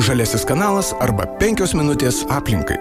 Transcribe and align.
Žalesis 0.00 0.46
kanalas 0.48 0.94
arba 1.04 1.26
penkios 1.36 1.74
minutės 1.76 2.22
aplinkai. 2.32 2.78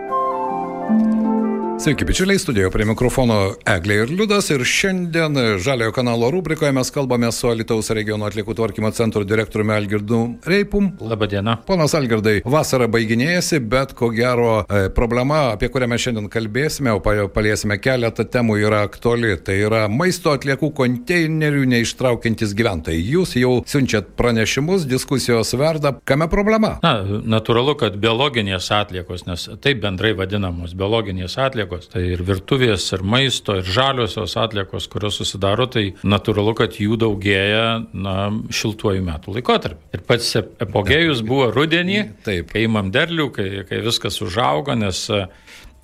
Sveiki, 1.79 2.05
bičiuliai, 2.05 2.39
studijoje 2.39 2.69
prie 2.73 2.83
mikrofono 2.83 3.35
Eglė 3.71 4.01
ir 4.01 4.09
Liudas 4.11 4.49
ir 4.51 4.59
šiandien 4.67 5.37
Žaliojo 5.63 5.93
kanalo 5.95 6.27
rubrikoje 6.33 6.73
mes 6.75 6.89
kalbame 6.91 7.29
su 7.31 7.47
Alitaus 7.47 7.87
regiono 7.95 8.27
atliekų 8.27 8.51
tvarkymo 8.57 8.89
centro 8.91 9.21
direktoriumi 9.23 9.71
Algirdu 9.71 10.17
Reipum. 10.43 10.89
Labadiena. 10.99 11.53
Ponas 11.63 11.95
Algirdai, 11.95 12.41
vasara 12.43 12.89
baiginėjasi, 12.91 13.61
bet 13.71 13.93
ko 13.95 14.09
gero 14.11 14.65
e, 14.65 14.89
problema, 14.91 15.53
apie 15.53 15.69
kurią 15.71 15.87
mes 15.87 16.03
šiandien 16.03 16.27
kalbėsime, 16.33 16.91
o 16.91 16.99
paliesime 17.31 17.79
keletą 17.79 18.27
temų, 18.27 18.59
yra 18.65 18.83
aktuali. 18.83 19.31
Tai 19.39 19.55
yra 19.69 19.85
maisto 19.87 20.35
atliekų 20.35 20.73
konteinerių 20.81 21.63
neištraukiantis 21.77 22.57
gyventojai. 22.59 22.99
Jūs 23.15 23.37
jau 23.39 23.53
siunčiat 23.63 24.11
pranešimus, 24.19 24.83
diskusijos 24.83 25.55
verda. 25.55 25.95
Kame 26.03 26.27
problema? 26.27 26.75
Na, 26.83 26.97
natūralu, 27.37 27.79
kad 27.79 27.95
biologinės 28.03 28.67
atliekos, 28.81 29.23
nes 29.31 29.47
taip 29.63 29.79
bendrai 29.87 30.11
vadinamos 30.19 30.75
biologinės 30.75 31.39
atliekos, 31.39 31.68
atliekos. 31.69 31.89
Tai 31.91 32.01
ir 32.03 32.23
virtuvės, 32.23 32.87
ir 32.93 33.03
maisto, 33.03 33.55
ir 33.59 33.63
žaliosios 33.63 34.35
atliekos, 34.37 34.87
kurios 34.89 35.19
susidaro, 35.19 35.67
tai 35.67 35.93
natūralu, 36.03 36.55
kad 36.55 36.73
jų 36.79 36.97
daugėja 36.99 37.85
na, 37.93 38.31
šiltuoju 38.49 39.03
metų 39.03 39.35
laikotarpiu. 39.37 39.89
Ir 39.93 40.03
pats 40.07 40.35
epogėjus 40.39 41.21
buvo 41.25 41.51
rudenį, 41.53 42.01
Taip. 42.25 42.51
kai 42.51 42.65
imam 42.65 42.91
derlių, 42.91 43.29
kai, 43.31 43.49
kai 43.69 43.81
viskas 43.85 44.19
užauga, 44.21 44.75
nes 44.75 45.05
e, 45.09 45.25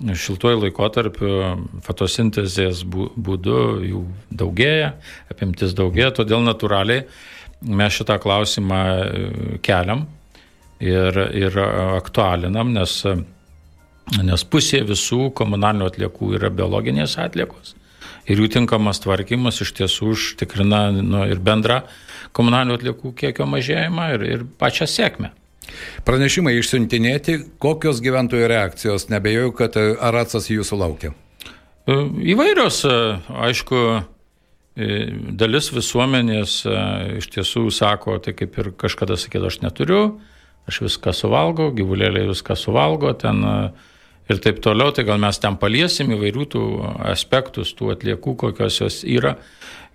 šiltuoju 0.02 0.66
laikotarpiu 0.66 1.32
fotosintezės 1.86 2.84
būdu 2.86 3.62
jų 3.86 4.04
daugėja, 4.32 4.96
apimtis 5.32 5.76
daugėja, 5.78 6.14
todėl 6.22 6.44
natūraliai 6.46 7.06
mes 7.66 7.96
šitą 7.96 8.20
klausimą 8.22 8.82
e, 8.86 9.30
keliam 9.66 10.06
ir, 10.84 11.18
ir 11.34 11.56
aktualinam, 11.96 12.74
nes 12.76 13.00
nes 14.14 14.44
pusė 14.46 14.84
visų 14.86 15.32
komunalinių 15.38 15.90
atliekų 15.90 16.36
yra 16.38 16.52
biologinės 16.54 17.18
atliekos. 17.22 17.74
Ir 18.30 18.42
jų 18.42 18.50
tinkamas 18.56 19.02
tvarkymas 19.04 19.62
iš 19.62 19.74
tiesų 19.78 20.12
užtikrina 20.16 20.88
nu, 20.96 21.26
ir 21.30 21.42
bendrą 21.42 21.84
komunalinių 22.36 22.78
atliekų 22.80 23.14
kiekio 23.18 23.48
mažėjimą 23.50 24.08
ir, 24.16 24.26
ir 24.26 24.46
pačią 24.60 24.88
sėkmę. 24.90 25.32
Pranešimai 26.06 26.54
išsiuntinėti, 26.60 27.40
kokios 27.62 28.02
gyventojų 28.06 28.50
reakcijos, 28.50 29.08
nebejoju, 29.10 29.54
kad 29.58 29.78
ar 29.78 30.18
atsas 30.22 30.52
jūsų 30.52 30.78
laukia? 30.78 31.14
E, 31.90 31.98
įvairios, 32.34 32.84
e, 32.86 33.00
aišku, 33.50 33.82
e, 34.78 35.00
dalis 35.42 35.72
visuomenės 35.74 36.60
iš 37.18 37.30
tiesų 37.34 37.66
sako, 37.74 38.20
tai 38.22 38.36
kaip 38.38 38.58
ir 38.62 38.72
kažkada 38.78 39.18
sakė, 39.18 39.42
aš 39.50 39.62
neturiu, 39.66 40.04
aš 40.70 40.84
viską 40.86 41.14
suvalgau, 41.18 41.72
gyvulėliai 41.78 42.30
viską 42.30 42.58
suvalgo, 42.58 43.12
ten 43.22 43.42
uh, 43.46 43.92
ir 44.30 44.42
taip 44.42 44.62
toliau, 44.64 44.94
tai 44.96 45.06
gal 45.08 45.20
mes 45.22 45.40
ten 45.42 45.58
paliesim 45.62 46.14
įvairių 46.16 46.46
tų 46.54 46.64
aspektus, 47.12 47.74
tų 47.78 47.94
atliekų, 47.96 48.36
kokios 48.46 48.82
jos 48.82 49.02
yra. 49.08 49.36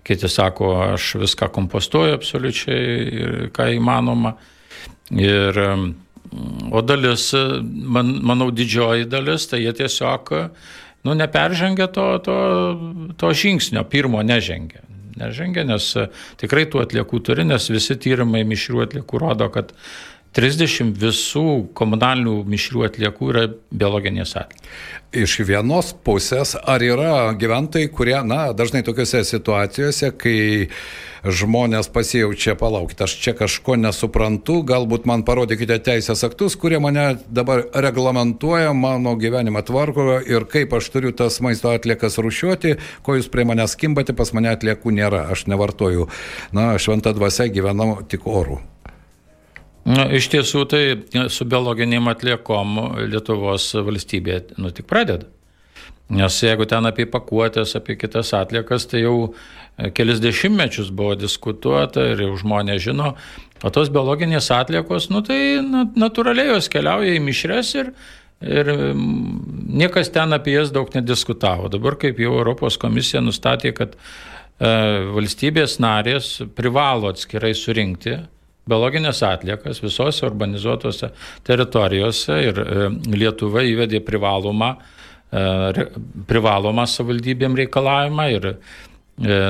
Kiti 0.07 0.29
sako, 0.31 0.71
aš 0.95 1.15
viską 1.21 1.51
kompostuoju 1.53 2.15
absoliučiai, 2.17 3.49
ką 3.53 3.67
įmanoma. 3.75 4.33
Ir, 5.13 5.59
o 6.71 6.81
dalis, 6.81 7.27
man, 7.61 8.15
manau, 8.25 8.49
didžioji 8.55 9.09
dalis, 9.11 9.45
tai 9.51 9.61
jie 9.65 9.75
tiesiog 9.77 10.31
nu, 11.05 11.13
neperžengia 11.17 11.89
to, 11.93 12.07
to, 12.25 12.37
to 13.19 13.33
žingsnio, 13.35 13.83
pirmo 13.91 14.23
nežengia. 14.25 14.87
Nežengia, 15.21 15.67
nes 15.67 15.91
tikrai 16.41 16.63
tų 16.71 16.85
atliekų 16.85 17.19
turi, 17.27 17.45
nes 17.45 17.67
visi 17.69 17.97
tyrimai 17.99 18.41
mišrių 18.47 18.85
atliekų 18.87 19.21
rodo, 19.21 19.51
kad 19.53 19.75
30 20.37 20.93
visų 20.95 21.45
komunalinių 21.75 22.37
mišrių 22.47 22.85
atliekų 22.87 23.31
yra 23.33 23.45
biologinės 23.71 24.37
atliekos. 24.39 24.79
Iš 25.11 25.41
vienos 25.43 25.89
pusės, 26.07 26.53
ar 26.55 26.79
yra 26.79 27.33
gyventojai, 27.35 27.89
kurie, 27.91 28.15
na, 28.23 28.53
dažnai 28.55 28.79
tokiuose 28.87 29.25
situacijose, 29.27 30.13
kai 30.15 30.69
žmonės 31.27 31.91
pasijaučia, 31.91 32.55
palaukite, 32.55 33.03
aš 33.03 33.17
čia 33.19 33.35
kažko 33.35 33.75
nesuprantu, 33.75 34.61
galbūt 34.63 35.03
man 35.11 35.25
parodykite 35.27 35.81
teisės 35.83 36.23
aktus, 36.23 36.55
kurie 36.55 36.79
mane 36.79 37.19
dabar 37.27 37.65
reglamentuoja, 37.75 38.71
mano 38.71 39.17
gyvenimą 39.19 39.65
tvarko 39.67 40.21
ir 40.23 40.47
kaip 40.47 40.79
aš 40.79 40.87
turiu 40.95 41.11
tas 41.11 41.41
maisto 41.43 41.75
atliekas 41.75 42.15
rušiuoti, 42.23 42.77
ko 43.03 43.19
jūs 43.19 43.27
prie 43.35 43.43
manęs 43.51 43.75
kimbate, 43.75 44.15
pas 44.15 44.31
mane 44.31 44.55
atliekų 44.55 44.95
nėra, 44.95 45.27
aš 45.35 45.49
nevartoju, 45.51 46.07
na, 46.55 46.71
šventą 46.79 47.11
dvasę 47.19 47.51
gyvenau 47.51 47.97
tik 48.07 48.31
orų. 48.31 48.63
Na, 49.81 50.05
iš 50.13 50.27
tiesų, 50.29 50.65
tai 50.69 50.81
su 51.33 51.45
biologiniam 51.49 52.05
atliekom 52.11 52.75
Lietuvos 53.09 53.71
valstybė 53.73 54.43
nu, 54.61 54.69
tik 54.69 54.85
pradeda. 54.89 55.25
Nes 56.11 56.35
jeigu 56.43 56.67
ten 56.67 56.85
apie 56.85 57.05
pakuotės, 57.07 57.73
apie 57.79 57.95
kitas 57.95 58.33
atliekas, 58.35 58.85
tai 58.91 59.05
jau 59.05 59.31
kelis 59.95 60.19
dešimtmečius 60.21 60.89
buvo 60.93 61.15
diskutuota 61.15 62.03
ir 62.11 62.25
jau 62.25 62.33
žmonės 62.41 62.81
žino, 62.83 63.13
o 63.63 63.71
tos 63.73 63.89
biologinės 63.93 64.51
atliekos, 64.53 65.07
nu, 65.13 65.21
tai 65.25 65.61
natūraliai 65.63 66.51
jos 66.51 66.67
keliauja 66.73 67.15
į 67.15 67.21
mišres 67.23 67.71
ir, 67.79 67.93
ir 68.43 68.73
niekas 69.81 70.11
ten 70.13 70.35
apie 70.35 70.57
jas 70.57 70.73
daug 70.75 70.91
nediskutavo. 70.93 71.71
Dabar 71.71 71.95
kaip 72.01 72.19
jau 72.21 72.35
Europos 72.35 72.77
komisija 72.81 73.23
nustatė, 73.23 73.71
kad 73.77 73.95
e, 73.95 74.75
valstybės 75.15 75.79
narės 75.81 76.35
privalo 76.59 77.15
atskirai 77.15 77.55
surinkti 77.57 78.19
biologinės 78.69 79.21
atliekas 79.25 79.81
visose 79.81 80.25
urbanizuotose 80.27 81.11
teritorijose 81.47 82.37
ir 82.45 82.61
e, 82.61 82.87
Lietuva 83.15 83.63
įvedė 83.65 84.01
privalomą, 84.05 84.75
e, 85.33 85.85
privalomą 86.29 86.85
savivaldybėm 86.89 87.57
reikalavimą 87.63 88.27
ir 88.35 88.47
e, 88.51 88.55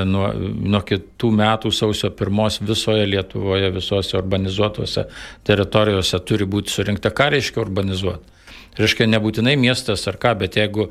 nuo, 0.08 0.30
nuo 0.32 0.82
kitų 0.88 1.32
metų 1.42 1.72
sausio 1.76 2.12
pirmos 2.16 2.60
visoje 2.64 3.04
Lietuvoje, 3.10 3.72
visose 3.76 4.16
urbanizuotose 4.20 5.06
teritorijose 5.48 6.22
turi 6.28 6.48
būti 6.48 6.72
surinkta. 6.72 7.12
Ką 7.12 7.32
reiškia 7.36 7.64
urbanizuoti? 7.66 8.40
Reiškia 8.80 9.04
nebūtinai 9.12 9.58
miestas 9.60 10.06
ar 10.08 10.16
ką, 10.16 10.38
bet 10.40 10.56
jeigu 10.56 10.88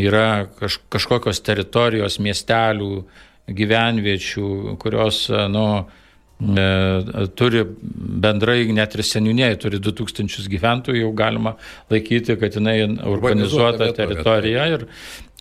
yra 0.00 0.46
kaž, 0.56 0.78
kažkokios 0.88 1.42
teritorijos, 1.44 2.16
miestelių, 2.24 3.02
gyvenviečių, 3.48 4.76
kurios, 4.80 5.26
nu, 5.52 5.64
turi 6.38 7.64
bendrai 8.22 8.60
net 8.70 8.94
ir 8.94 9.02
seniūnėjai 9.02 9.58
turi 9.58 9.80
2000 9.82 10.46
gyventojų, 10.52 11.00
jau 11.02 11.12
galima 11.18 11.56
laikyti, 11.90 12.38
kad 12.38 12.54
jinai 12.54 12.78
urbanizuota 13.10 13.90
teritorija 13.96 14.68
ir, 14.76 14.86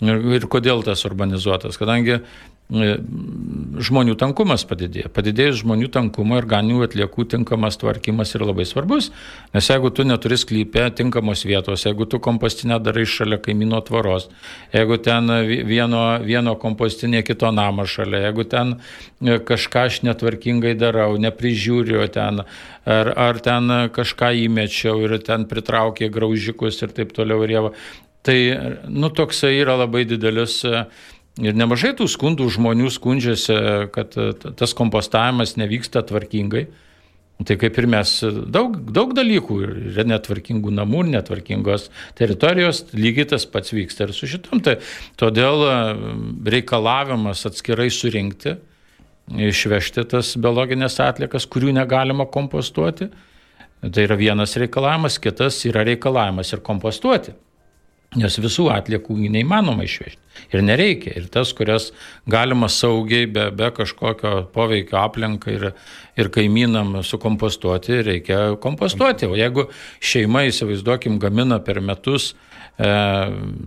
ir, 0.01 0.23
ir 0.39 0.47
kodėl 0.49 0.81
tas 0.87 1.05
urbanizuotas, 1.05 1.77
kadangi 1.77 2.17
E, 2.17 2.56
žmonių 2.67 4.17
tankumas 4.19 4.65
padidėja. 4.67 5.07
Padidėjus 5.15 5.61
žmonių 5.61 5.87
tankumo 5.93 6.35
ir 6.41 6.47
ganimų 6.51 6.83
atliekų 6.89 7.23
tinkamas 7.31 7.79
tvarkymas 7.79 8.35
yra 8.35 8.49
labai 8.49 8.65
svarbus, 8.67 9.07
nes 9.53 9.69
jeigu 9.71 9.91
tu 9.95 10.03
neturi 10.03 10.35
sklypę 10.35 10.89
tinkamos 10.99 11.45
vietos, 11.47 11.85
jeigu 11.87 12.09
tu 12.11 12.19
kompostinę 12.19 12.81
darai 12.83 13.05
šalia 13.07 13.39
kaimino 13.39 13.79
tvaros, 13.87 14.27
jeigu 14.75 14.99
ten 14.99 15.31
vieno, 15.69 16.03
vieno 16.27 16.57
kompostinė 16.59 17.23
kito 17.23 17.53
namą 17.55 17.87
šalia, 17.87 18.25
jeigu 18.27 18.43
ten 18.51 18.75
e, 18.75 19.39
kažką 19.39 19.87
aš 19.87 20.03
netvarkingai 20.09 20.75
darau, 20.75 21.15
neprižiūriu 21.23 22.03
ten, 22.11 22.43
ar, 22.83 23.13
ar 23.15 23.43
ten 23.47 23.77
kažką 23.95 24.35
įmečiau 24.43 25.07
ir 25.07 25.21
ten 25.23 25.47
pritraukė 25.47 26.11
graužikus 26.11 26.83
ir 26.83 26.91
taip 26.91 27.15
toliau 27.15 27.47
ir 27.47 27.55
jie. 27.55 27.69
Tai, 28.27 28.39
nu, 28.91 29.07
toksai 29.07 29.53
yra 29.55 29.77
labai 29.79 30.01
didelis 30.03 30.57
uh, 30.67 30.81
Ir 31.37 31.53
nemažai 31.57 31.93
tų 31.97 32.07
skundų 32.09 32.47
žmonių 32.55 32.89
skundžiasi, 32.93 33.55
kad 33.93 34.15
tas 34.57 34.73
kompostavimas 34.77 35.55
nevyksta 35.59 36.01
tvarkingai. 36.07 36.65
Tai 37.45 37.53
kaip 37.61 37.75
ir 37.77 37.85
mes 37.85 38.11
daug, 38.49 38.79
daug 38.89 39.11
dalykų, 39.13 39.57
yra 39.91 40.07
netvarkingų 40.09 40.71
namų, 40.73 41.03
netvarkingos 41.11 41.91
teritorijos, 42.17 42.81
lygiai 42.97 43.27
tas 43.29 43.45
pats 43.45 43.75
vyksta 43.75 44.07
ir 44.07 44.13
su 44.17 44.29
šitam. 44.31 44.63
Tai 44.65 44.79
todėl 45.21 45.61
e, 45.67 45.75
reikalavimas 46.55 47.45
atskirai 47.45 47.91
surinkti, 47.93 48.55
išvežti 49.29 50.07
tas 50.09 50.33
biologinės 50.41 50.97
atlikas, 51.05 51.45
kurių 51.45 51.75
negalima 51.77 52.25
kompostuoti, 52.25 53.11
tai 53.85 54.07
yra 54.07 54.17
vienas 54.17 54.57
reikalavimas, 54.57 55.19
kitas 55.21 55.61
yra 55.69 55.85
reikalavimas 55.85 56.55
ir 56.57 56.65
kompostuoti. 56.65 57.37
Nes 58.15 58.37
visų 58.39 58.69
atliekų 58.71 59.17
neįmanoma 59.19 59.83
išvežti. 59.83 60.21
Ir 60.53 60.63
nereikia. 60.63 61.11
Ir 61.19 61.25
tas, 61.33 61.51
kurias 61.57 61.89
galima 62.29 62.69
saugiai, 62.71 63.27
be, 63.27 63.49
be 63.51 63.67
kažkokio 63.75 64.45
poveikio 64.53 65.01
aplinkai 65.01 65.57
ir, 65.57 65.65
ir 66.15 66.29
kaimynam 66.31 67.01
sukompostuoti, 67.03 67.99
reikia 68.07 68.39
kompostuoti. 68.63 69.27
O 69.27 69.35
jeigu 69.35 69.67
šeima, 69.99 70.45
įsivaizduokim, 70.47 71.19
gamina 71.19 71.59
per 71.59 71.81
metus 71.83 72.31
e, 72.31 72.93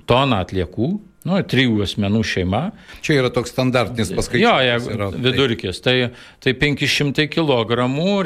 toną 0.08 0.40
atliekų, 0.40 0.90
nu, 1.28 1.36
trijų 1.44 1.82
asmenų 1.84 2.22
šeima. 2.24 2.60
Čia 3.04 3.18
yra 3.20 3.30
toks 3.34 3.52
standartinis 3.52 4.12
paskaičiavimas. 4.16 4.40
Jo, 4.40 4.54
jeigu 4.64 4.94
yra, 4.94 5.08
vidurkis, 5.26 5.80
tai, 5.84 5.94
tai 6.40 6.54
500 6.56 7.26
kg, 7.32 7.76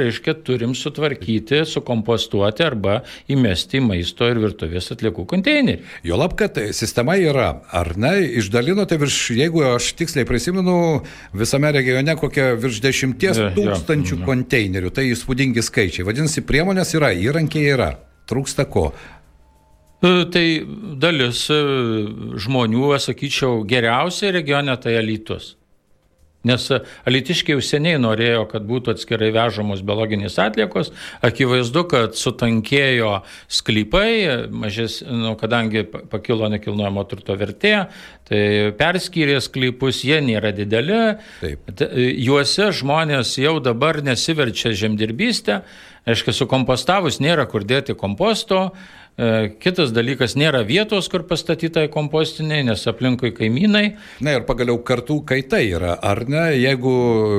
reiškia, 0.01 0.37
turim 0.47 0.77
sutvarkyti, 0.79 1.65
sukompostuoti 1.69 2.67
arba 2.67 3.01
įmesti 3.31 3.83
maisto 3.83 4.29
ir 4.31 4.39
virtuvės 4.43 4.93
atliekų 4.95 5.27
konteinerį. 5.35 5.83
Jo 6.07 6.21
lab, 6.21 6.37
kad 6.39 6.59
sistema 6.77 7.17
yra, 7.19 7.49
ar 7.75 7.95
ne, 7.99 8.15
išdalinote 8.41 8.99
virš, 9.03 9.19
jeigu 9.41 9.65
aš 9.75 9.91
tiksliai 9.99 10.29
prisimenu, 10.29 10.77
visame 11.35 11.75
regione 11.75 12.15
kokia 12.21 12.53
virš 12.61 12.83
10 12.85 13.19
tūkstančių 13.59 14.23
konteinerių, 14.23 14.95
tai 14.95 15.09
įspūdingi 15.11 15.65
skaičiai. 15.67 16.07
Vadinasi, 16.07 16.47
priemonės 16.47 16.95
yra, 16.99 17.11
įrankiai 17.15 17.75
yra. 17.75 17.95
Trūksta 18.31 18.65
ko? 18.71 18.89
E, 20.03 20.15
tai 20.35 20.47
dalis 21.01 21.45
e, 21.53 21.61
žmonių, 22.45 22.89
aš 22.97 23.11
sakyčiau, 23.13 23.61
geriausiai 23.69 24.35
regione 24.41 24.75
tai 24.81 24.99
elitus. 25.01 25.55
Nes 26.45 26.67
alitiškiai 27.09 27.57
jau 27.57 27.65
seniai 27.65 27.99
norėjo, 28.01 28.43
kad 28.51 28.67
būtų 28.69 28.93
atskirai 28.93 29.31
vežamos 29.33 29.81
biologinės 29.87 30.37
atliekos. 30.43 30.91
Akivaizdu, 31.25 31.87
kad 31.89 32.19
sutankėjo 32.21 33.15
sklypai, 33.49 34.11
mažes, 34.53 34.99
nu, 35.09 35.33
kadangi 35.41 35.87
pakilo 35.89 36.51
nekilnojamo 36.53 37.07
turto 37.09 37.37
vertė, 37.41 37.87
tai 38.29 38.43
perskyrė 38.77 39.39
sklypus, 39.45 40.03
jie 40.05 40.21
nėra 40.25 40.53
dideli. 40.57 41.01
Taip. 41.41 41.73
Juose 41.97 42.69
žmonės 42.77 43.39
jau 43.41 43.57
dabar 43.65 44.03
nesiverčia 44.05 44.75
žemdirbystę, 44.77 45.63
aiškiai, 46.05 46.37
sukompostavus 46.37 47.23
nėra 47.25 47.49
kur 47.49 47.65
dėti 47.65 47.97
komposto. 47.97 48.69
E, 49.15 49.53
kitas 49.63 49.93
dalykas, 49.95 50.33
nėra 50.35 50.65
vietos, 50.67 51.07
kur 51.07 51.23
pastatytai 51.29 51.85
kompostiniai, 51.95 52.65
nes 52.67 52.81
aplinkui 52.91 53.31
kaimynai. 53.37 53.85
Na 54.27 54.33
ir 54.35 54.43
pagaliau 54.49 54.81
kartų 54.83 55.21
kaita 55.29 55.61
yra, 55.63 55.93
ar 56.03 56.25
ne? 56.27 56.49
Jeigu 56.59 56.95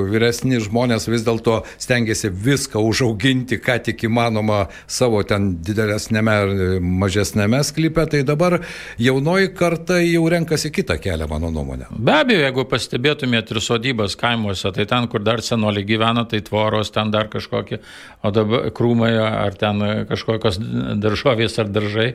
vyresni 0.08 0.56
žmonės 0.64 1.04
vis 1.10 1.26
dėlto 1.26 1.58
stengiasi 1.76 2.30
viską 2.32 2.80
užauginti, 2.80 3.58
ką 3.60 3.76
tik 3.90 4.06
įmanoma 4.08 4.62
savo 4.88 5.20
ten 5.28 5.50
didelesnėme 5.66 6.36
ar 6.46 6.54
mažesnėme 6.80 7.60
sklype, 7.68 8.06
tai 8.08 8.22
dabar 8.24 8.62
jaunoji 8.96 9.52
karta 9.58 10.00
jau 10.00 10.24
renkasi 10.32 10.72
kitą 10.72 10.96
kelią, 11.04 11.28
mano 11.28 11.52
nuomonė. 11.52 11.90
Be 11.92 12.16
abejo, 12.22 12.40
jeigu 12.46 12.64
pastebėtumėte 12.72 13.52
ir 13.52 13.60
sodybas 13.60 14.16
kaimuose, 14.16 14.72
tai 14.72 14.88
ten, 14.88 15.10
kur 15.12 15.20
dar 15.28 15.44
senoliai 15.44 15.84
gyvena, 15.84 16.24
tai 16.24 16.40
tvoros, 16.40 16.94
ten 16.96 17.12
dar 17.12 17.28
kažkokie, 17.28 17.82
o 18.24 18.32
dabar 18.32 18.72
krūmai 18.72 19.12
ar 19.20 19.60
ten 19.60 19.84
kažkokios 20.08 20.56
daržovės 21.04 21.60
ar 21.60 21.65
ar 21.66 21.74
daržai. 21.74 22.12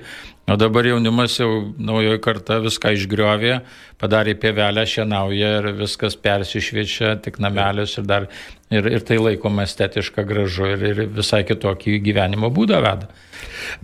O 0.51 0.57
dabar 0.57 0.83
jaunimas 0.83 1.37
jau 1.39 1.49
naujoji 1.79 2.19
karta 2.19 2.57
viską 2.59 2.91
išgriovė, 2.97 3.59
padarė 4.01 4.33
pievelę, 4.41 4.83
šienauja 4.89 5.51
ir 5.59 5.67
viskas 5.77 6.17
persišviečia, 6.19 7.13
tik 7.23 7.37
namelius 7.39 7.93
ir, 8.01 8.07
dar, 8.09 8.25
ir, 8.73 8.89
ir 8.89 9.05
tai 9.07 9.19
laikoma 9.21 9.63
estetiška 9.69 10.25
gražu 10.27 10.67
ir, 10.73 10.83
ir 10.89 11.03
visai 11.13 11.43
kitokį 11.47 11.99
gyvenimo 12.03 12.49
būdą 12.51 12.81
veda. 12.83 13.07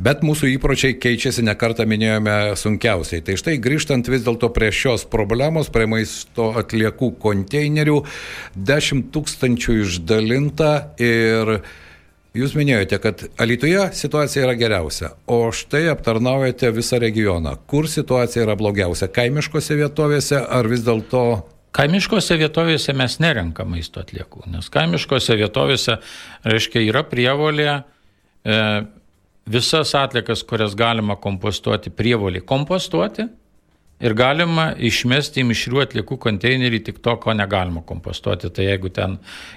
Bet 0.02 0.26
mūsų 0.28 0.50
įpročiai 0.58 0.98
keičiasi, 1.00 1.46
nekartą 1.48 1.86
minėjome 1.88 2.58
sunkiausiai. 2.60 3.24
Tai 3.24 3.38
štai 3.40 3.58
grįžtant 3.64 4.10
vis 4.12 4.26
dėlto 4.26 4.50
prie 4.54 4.74
šios 4.74 5.06
problemos, 5.08 5.72
prie 5.74 5.88
maisto 5.88 6.52
atliekų 6.58 7.14
konteinerių, 7.22 8.02
10 8.58 9.12
tūkstančių 9.14 9.82
išdalinta 9.86 10.72
ir 11.00 11.60
Jūs 12.38 12.54
minėjote, 12.58 13.00
kad 13.02 13.24
Alitoje 13.42 13.88
situacija 13.98 14.44
yra 14.46 14.54
geriausia, 14.58 15.14
o 15.26 15.48
štai 15.56 15.88
aptarnaujate 15.90 16.70
visą 16.76 17.00
regioną. 17.02 17.56
Kur 17.70 17.88
situacija 17.90 18.44
yra 18.46 18.56
blogiausia? 18.60 19.10
Kaimiškose 19.14 19.78
vietovėse 19.80 20.42
ar 20.46 20.70
vis 20.70 20.84
dėlto 20.86 21.24
Kaimiškose 21.78 22.38
vietovėse 22.40 22.94
mes 22.98 23.20
nerenkam 23.22 23.70
maisto 23.70 24.02
atliekų, 24.02 24.48
nes 24.50 24.70
kaimiškose 24.74 25.36
vietovėse, 25.38 25.98
reiškia, 26.48 26.82
yra 26.88 27.04
prievolė 27.06 27.68
e, 27.70 28.62
visas 29.46 29.92
atliekas, 30.00 30.42
kurias 30.48 30.74
galima 30.80 31.20
kompostuoti, 31.22 31.94
prievolė 31.94 32.42
kompostuoti 32.42 33.28
Ir 33.98 34.14
galima 34.14 34.68
išmesti 34.78 35.42
į 35.42 35.48
mišrių 35.50 35.80
atliekų 35.82 36.20
konteinerį 36.22 36.84
tik 36.86 37.00
to, 37.02 37.16
ko 37.18 37.34
negalima 37.34 37.82
kompostuoti. 37.82 38.52
Tai 38.54 38.68
jeigu 38.68 38.92
ten 38.94 39.16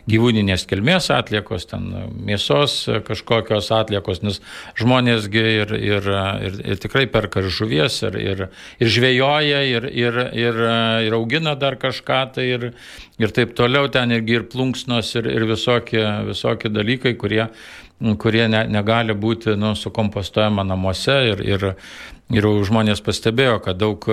gyvūninės 0.08 0.64
kilmės 0.70 1.10
atliekos, 1.12 1.66
ten 1.68 1.90
mėsos 2.24 2.76
kažkokios 3.04 3.68
atliekos, 3.76 4.22
nes 4.24 4.40
žmonėsgi 4.80 5.42
ir, 5.58 5.74
ir, 5.76 6.08
ir, 6.48 6.56
ir 6.72 6.80
tikrai 6.80 7.04
perka 7.12 7.44
ir 7.44 7.50
žuvies, 7.52 8.00
ir, 8.08 8.16
ir, 8.16 8.42
ir 8.80 8.94
žvejoja, 8.96 9.60
ir, 9.74 9.90
ir, 9.92 10.22
ir, 10.32 10.64
ir 11.10 11.18
augina 11.18 11.52
dar 11.60 11.76
kažką, 11.82 12.22
tai 12.38 12.48
ir, 12.54 12.66
ir 13.20 13.36
taip 13.36 13.52
toliau 13.60 13.92
ten 13.92 14.16
irgi 14.16 14.40
ir 14.40 14.48
plunksnos, 14.48 15.12
ir, 15.20 15.28
ir 15.36 15.44
visokie, 15.52 16.06
visokie 16.32 16.72
dalykai, 16.72 17.12
kurie 17.20 17.44
kurie 18.20 18.46
ne, 18.48 18.64
negali 18.70 19.14
būti 19.16 19.56
nu, 19.60 19.74
sukompostuojama 19.76 20.64
namuose 20.66 21.18
ir, 21.32 21.44
ir, 21.44 21.66
ir 22.32 22.48
žmonės 22.66 23.02
pastebėjo, 23.04 23.58
kad 23.64 23.80
daug, 23.80 24.06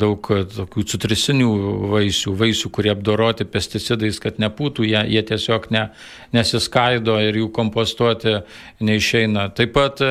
daug 0.00 0.30
tokių 0.56 0.86
citrisinių 0.90 1.50
vaisių, 1.94 2.34
vaisių, 2.40 2.70
kurie 2.74 2.90
apdoroti 2.94 3.46
pesticidais, 3.46 4.18
kad 4.22 4.40
nepūtų, 4.42 4.88
jie, 4.90 5.02
jie 5.14 5.24
tiesiog 5.30 5.70
ne, 5.74 5.88
nesiskaido 6.34 7.20
ir 7.22 7.42
jų 7.44 7.50
kompostuoti 7.54 8.40
neišeina. 8.82 9.52
Taip 9.54 9.76
pat 9.78 10.02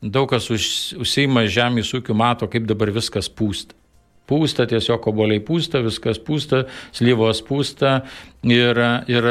daug 0.00 0.30
kas 0.32 0.48
užsima 0.52 1.44
žemės 1.52 1.92
ūkių, 1.96 2.16
mato, 2.16 2.48
kaip 2.48 2.68
dabar 2.68 2.94
viskas 2.96 3.28
pūsta 3.28 3.75
pūsta, 4.28 4.66
tiesiog 4.70 5.06
oboliai 5.10 5.42
pūsta, 5.44 5.82
viskas 5.84 6.20
pūsta, 6.22 6.64
slyvos 6.96 7.42
pūsta. 7.46 8.00
Ir, 8.46 8.80
ir 9.10 9.30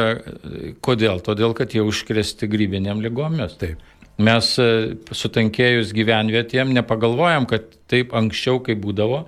kodėl? 0.83 1.21
Todėl, 1.23 1.55
kad 1.57 1.75
jie 1.75 1.83
užkresti 1.85 2.49
grybinėm 2.51 3.03
lygomis. 3.05 3.55
Taip. 3.61 3.83
Mes 4.15 4.53
e, 4.63 4.95
sutankėjus 5.11 5.91
gyvenvietėm 5.95 6.71
nepagalvojam, 6.77 7.47
kad 7.49 7.67
taip 7.91 8.13
anksčiau, 8.15 8.61
kaip 8.63 8.79
būdavo, 8.83 9.25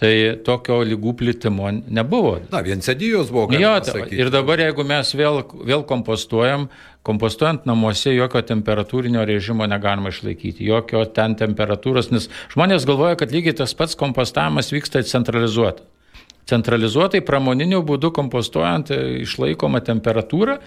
Tai 0.00 0.12
tokio 0.46 0.78
lygų 0.88 1.12
plitimo 1.20 1.68
nebuvo. 1.92 2.38
Na, 2.52 2.62
vien 2.64 2.80
sėdijos 2.80 3.28
buvo. 3.34 3.50
Jo, 3.52 3.74
ir 4.16 4.30
dabar 4.32 4.62
jeigu 4.64 4.86
mes 4.88 5.12
vėl, 5.12 5.42
vėl 5.68 5.84
kompostuojam, 5.88 6.70
kompostuojant 7.04 7.68
namuose 7.68 8.14
jokio 8.16 8.40
temperatūrinio 8.48 9.26
režimo 9.28 9.68
negalima 9.68 10.08
išlaikyti, 10.08 10.64
jokio 10.70 11.04
ten 11.12 11.36
temperatūros, 11.36 12.08
nes 12.14 12.30
žmonės 12.54 12.88
galvoja, 12.88 13.20
kad 13.20 13.34
lygiai 13.34 13.58
tas 13.60 13.76
pats 13.76 13.98
kompostavimas 14.00 14.72
vyksta 14.72 15.04
centralizuotai 15.04 15.84
centralizuotai 16.50 17.22
pramoniniu 17.26 17.82
būdu 17.86 18.10
kompostuojant 18.16 18.92
e, 18.94 19.00
išlaikoma 19.24 19.82
temperatūra 19.86 20.58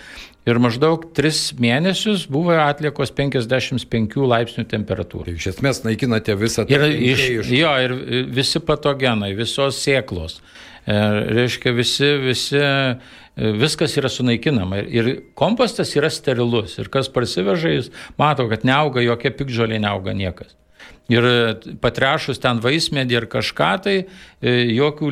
ir 0.49 0.59
maždaug 0.63 1.05
3 1.15 1.61
mėnesius 1.63 2.25
buvo 2.31 2.55
atliekos 2.63 3.13
55 3.15 4.17
laipsnių 4.33 4.65
temperatūra. 4.71 5.29
Tai 5.29 5.37
iš 5.39 5.49
esmės 5.53 5.83
naikinate 5.85 6.35
visą 6.39 6.67
tą. 6.67 6.75
Ir, 6.75 6.87
iš, 7.13 7.25
iš... 7.39 7.53
Jo, 7.59 7.73
ir 7.85 7.95
visi 8.33 8.61
patogenai, 8.63 9.33
visos 9.37 9.79
sėklos. 9.83 10.39
E, 10.83 10.97
reiškia, 11.39 11.71
visi, 11.75 12.09
visi, 12.25 12.59
e, 12.59 13.53
viskas 13.61 13.95
yra 13.99 14.11
sunaikinama. 14.11 14.81
Ir 14.83 15.13
kompostas 15.39 15.95
yra 15.99 16.11
sterilus. 16.11 16.75
Ir 16.81 16.91
kas 16.93 17.11
parsiveža, 17.13 17.77
jis 17.77 17.93
mato, 18.19 18.49
kad 18.51 18.67
neauga 18.67 19.03
jokia 19.05 19.31
pikžolė, 19.31 19.79
neauga 19.83 20.15
niekas. 20.17 20.57
Ir 21.11 21.25
patrešus 21.83 22.39
ten 22.39 22.61
vaismedį 22.63 23.17
ir 23.17 23.25
kažką, 23.27 23.69
tai 23.83 23.95
e, 23.99 24.51
jokių 24.71 25.09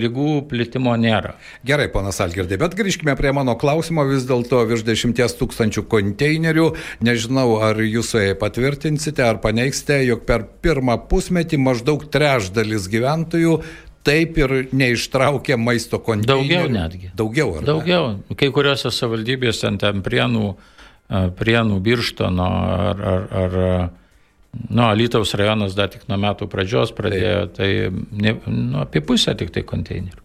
lygų 0.00 0.28
plitimo 0.48 0.94
nėra. 0.96 1.34
Gerai, 1.68 1.90
panas 1.92 2.22
Algirdai, 2.24 2.56
bet 2.62 2.72
grįžkime 2.78 3.12
prie 3.18 3.34
mano 3.36 3.52
klausimo, 3.60 4.06
vis 4.08 4.24
dėlto 4.24 4.62
virš 4.70 4.86
dešimties 4.86 5.36
tūkstančių 5.36 5.84
konteinerių, 5.92 6.70
nežinau, 7.04 7.50
ar 7.66 7.82
jūs 7.84 8.14
patvirtinsite 8.40 9.26
ar 9.26 9.42
paneigsite, 9.44 9.98
jog 10.08 10.22
per 10.24 10.46
pirmą 10.64 10.96
pusmetį 11.10 11.60
maždaug 11.60 12.06
trešdalis 12.08 12.88
gyventojų 12.88 13.58
taip 14.04 14.38
ir 14.40 14.54
neištraukė 14.72 15.58
maisto 15.60 16.00
konteinerių. 16.04 16.48
Daugiau 16.48 16.72
netgi. 16.72 17.10
Daugiau, 17.16 17.52
ar 17.58 17.68
Daugiau. 17.68 18.08
Ne? 18.16 18.38
Kai 18.40 18.48
kuriuose 18.56 18.92
savivaldybėse, 18.92 19.68
ten 19.80 20.00
prienų, 20.04 20.54
prienų 21.38 21.78
birštono 21.84 22.48
ar, 22.88 23.04
ar, 23.12 23.28
ar 23.44 23.60
Nu, 24.70 24.82
Alytaus 24.86 25.34
rajonas 25.38 25.74
dar 25.78 25.90
tik 25.92 26.06
nuo 26.10 26.18
metų 26.20 26.48
pradžios 26.50 26.92
pradėjo, 26.96 27.46
Taip. 27.50 27.56
tai 27.58 28.20
ne, 28.24 28.34
nu, 28.46 28.82
apie 28.84 29.02
pusę 29.04 29.34
tik 29.38 29.52
tai 29.54 29.64
konteinerių. 29.66 30.20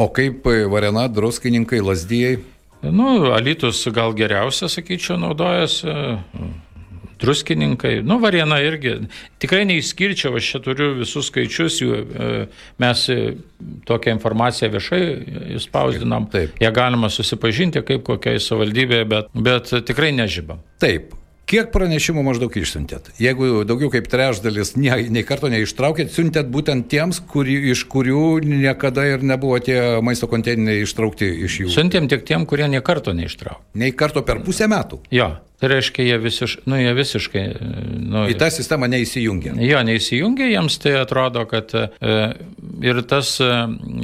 O 0.00 0.08
kaip 0.16 0.46
Varena, 0.72 1.08
druskininkai, 1.12 1.82
lasdyjai? 1.84 2.38
Nu, 2.82 3.32
Alytus 3.36 3.84
gal 3.92 4.14
geriausia, 4.16 4.70
sakyčiau, 4.72 5.18
naudojasi. 5.20 5.92
Druskininkai, 7.20 7.98
nu, 8.08 8.16
Varena 8.22 8.56
irgi. 8.64 8.94
Tikrai 9.42 9.66
neišskirčiau, 9.68 10.38
aš 10.40 10.54
čia 10.54 10.60
turiu 10.64 10.94
visus 11.02 11.28
skaičius, 11.28 11.76
jų, 11.82 11.98
e, 12.00 12.28
mes 12.80 13.02
e, 13.12 13.18
tokią 13.88 14.14
informaciją 14.16 14.70
viešai 14.72 15.02
spausdinam. 15.60 16.30
Taip. 16.32 16.56
Ją 16.64 16.72
galima 16.72 17.12
susipažinti 17.12 17.84
kaip 17.84 18.06
kokiai 18.08 18.40
savivaldybėje, 18.40 19.10
bet, 19.12 19.28
bet 19.36 19.74
tikrai 19.90 20.14
nežybam. 20.16 20.64
Taip, 20.80 21.12
Kiek 21.50 21.72
pranešimų 21.74 22.22
maždaug 22.22 22.54
išsiuntėt? 22.60 23.08
Jeigu 23.18 23.64
daugiau 23.66 23.90
kaip 23.90 24.06
trečdalis 24.06 24.76
nei, 24.78 25.08
nei 25.10 25.24
karto 25.26 25.50
neištraukėt, 25.50 26.12
siuntėt 26.14 26.46
būtent 26.54 26.86
tiems, 26.92 27.18
kuri, 27.32 27.56
iš 27.72 27.82
kurių 27.90 28.38
niekada 28.46 29.08
ir 29.10 29.24
nebuvo 29.26 29.58
tie 29.58 29.98
maisto 29.98 30.30
konteineriai 30.30 30.86
ištraukti 30.86 31.26
iš 31.48 31.60
jų. 31.64 31.72
Siuntėm 31.74 32.06
tik 32.12 32.22
tiem, 32.28 32.46
kurie 32.46 32.70
nei 32.70 32.84
karto 32.86 33.16
neištraukė. 33.18 33.64
Nei 33.82 33.90
karto 33.90 34.22
per 34.22 34.44
pusę 34.46 34.70
metų. 34.70 35.00
Jo, 35.10 35.32
Tai 35.60 35.68
reiškia, 35.68 36.04
jie, 36.06 36.16
visiš, 36.18 36.54
nu, 36.64 36.78
jie 36.80 36.92
visiškai... 36.96 37.42
Nu, 38.00 38.22
į 38.32 38.36
tą 38.40 38.46
sistemą 38.48 38.88
neįsijungia. 38.88 39.52
Jo, 39.60 39.82
neįsijungia, 39.84 40.46
jiems 40.48 40.78
tai 40.80 40.94
atrodo, 40.96 41.42
kad 41.50 41.74
e, 41.76 41.82
ir 42.80 43.00
tas 43.08 43.34
e, 43.44 43.48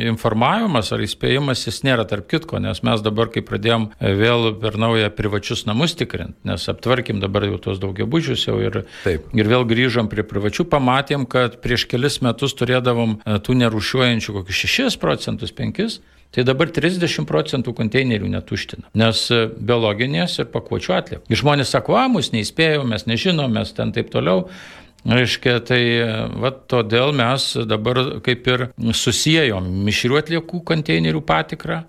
informavimas 0.04 0.92
ar 0.92 1.00
įspėjimas 1.06 1.64
jis 1.64 1.80
nėra 1.86 2.04
tarp 2.10 2.28
kitko, 2.28 2.60
nes 2.60 2.82
mes 2.84 3.04
dabar, 3.04 3.30
kai 3.32 3.40
pradėjom 3.46 3.86
e, 3.88 4.12
vėl 4.20 4.50
per 4.60 4.76
naują 4.82 5.08
privačius 5.16 5.64
namus 5.64 5.96
tikrinti, 5.96 6.36
nes 6.44 6.68
aptvarkim 6.68 7.22
dabar 7.24 7.48
jau 7.48 7.56
tuos 7.68 7.80
daugiabučius 7.80 8.44
jau 8.50 8.58
ir, 8.60 8.82
Taip. 9.06 9.30
ir 9.32 9.48
vėl 9.48 9.64
grįžom 9.70 10.10
prie 10.12 10.26
privačių, 10.28 10.68
pamatėm, 10.76 11.24
kad 11.24 11.56
prieš 11.64 11.86
kelis 11.88 12.20
metus 12.26 12.52
turėdavom 12.60 13.16
e, 13.22 13.38
tų 13.40 13.56
nerušiuojančių 13.62 14.36
kokius 14.42 14.62
6 14.76 15.00
procentus, 15.00 15.56
5 15.56 15.98
Tai 16.34 16.44
dabar 16.44 16.70
30 16.74 17.24
procentų 17.28 17.72
konteinerių 17.76 18.28
netuština, 18.34 18.90
nes 18.98 19.22
e, 19.32 19.46
biologinės 19.48 20.40
ir 20.42 20.50
pakuočių 20.52 20.96
atliekų. 20.98 21.30
Ir 21.32 21.40
žmonės 21.40 21.72
sako, 21.72 21.96
a, 21.96 22.06
mus 22.12 22.32
neįspėjo, 22.34 22.82
mes 22.88 23.06
nežinom, 23.08 23.52
mes 23.56 23.72
ten 23.76 23.94
taip 23.96 24.10
toliau. 24.12 24.48
Reiškia, 25.06 25.60
tai 25.66 25.80
e, 26.02 26.06
va, 26.42 26.50
todėl 26.50 27.14
mes 27.16 27.52
dabar 27.70 28.00
kaip 28.26 28.48
ir 28.50 28.66
susijėjom 28.90 29.68
mišrių 29.86 30.18
atliekų 30.18 30.60
konteinerių 30.66 31.22
patikrą, 31.28 31.84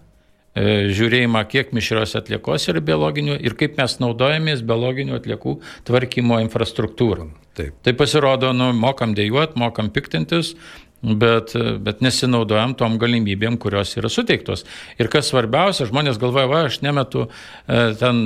e, 0.53 0.93
žiūrėjimą, 0.93 1.41
kiek 1.49 1.73
mišrios 1.73 2.13
atliekos 2.19 2.69
yra 2.69 2.83
biologinių 2.85 3.39
ir 3.41 3.57
kaip 3.57 3.79
mes 3.81 3.97
naudojamės 4.03 4.61
biologinių 4.69 5.17
atliekų 5.17 5.57
tvarkymo 5.89 6.39
infrastruktūrą. 6.45 7.31
Taip. 7.57 7.73
Tai 7.81 7.95
pasirodo, 7.97 8.51
nu, 8.53 8.69
mokam 8.77 9.17
dėjuot, 9.17 9.57
mokam 9.57 9.89
piktintis, 9.89 10.53
bet, 11.01 11.53
bet 11.83 12.01
nesinaudojam 12.01 12.73
tom 12.77 12.97
galimybėm, 13.01 13.57
kurios 13.61 13.93
yra 13.99 14.09
suteiktos. 14.11 14.65
Ir 14.97 15.11
kas 15.13 15.31
svarbiausia, 15.31 15.87
žmonės 15.89 16.19
galvoja, 16.21 16.49
va, 16.49 16.63
aš 16.69 16.81
nemetu 16.85 17.27
e, 17.27 17.93
ten 17.99 18.23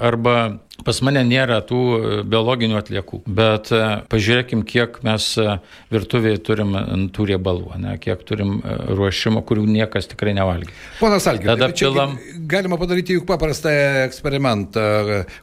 arba 0.00 0.38
Pas 0.86 1.00
mane 1.02 1.24
nėra 1.26 1.58
tų 1.66 1.78
e, 1.78 2.10
biologinių 2.30 2.76
atliekų, 2.78 3.18
bet 3.26 3.72
e, 3.74 3.80
pažiūrėkim, 4.12 4.60
kiek 4.68 5.00
mes 5.06 5.24
e, 5.42 5.56
virtuvėje 5.90 6.38
turim 6.46 6.70
tų 7.14 7.26
riebalų, 7.32 7.72
ne, 7.82 7.96
kiek 7.98 8.22
turim 8.28 8.60
ruošimo, 8.94 9.42
kurių 9.48 9.66
niekas 9.66 10.06
tikrai 10.12 10.36
nevalgia. 10.38 10.70
Ponas 11.00 11.26
Algis, 11.30 11.50
tada 11.50 11.70
pilam. 11.74 12.14
Galima 12.48 12.78
padaryti 12.78 13.18
juk 13.18 13.26
paprastą 13.26 13.72
eksperimentą. 14.04 14.86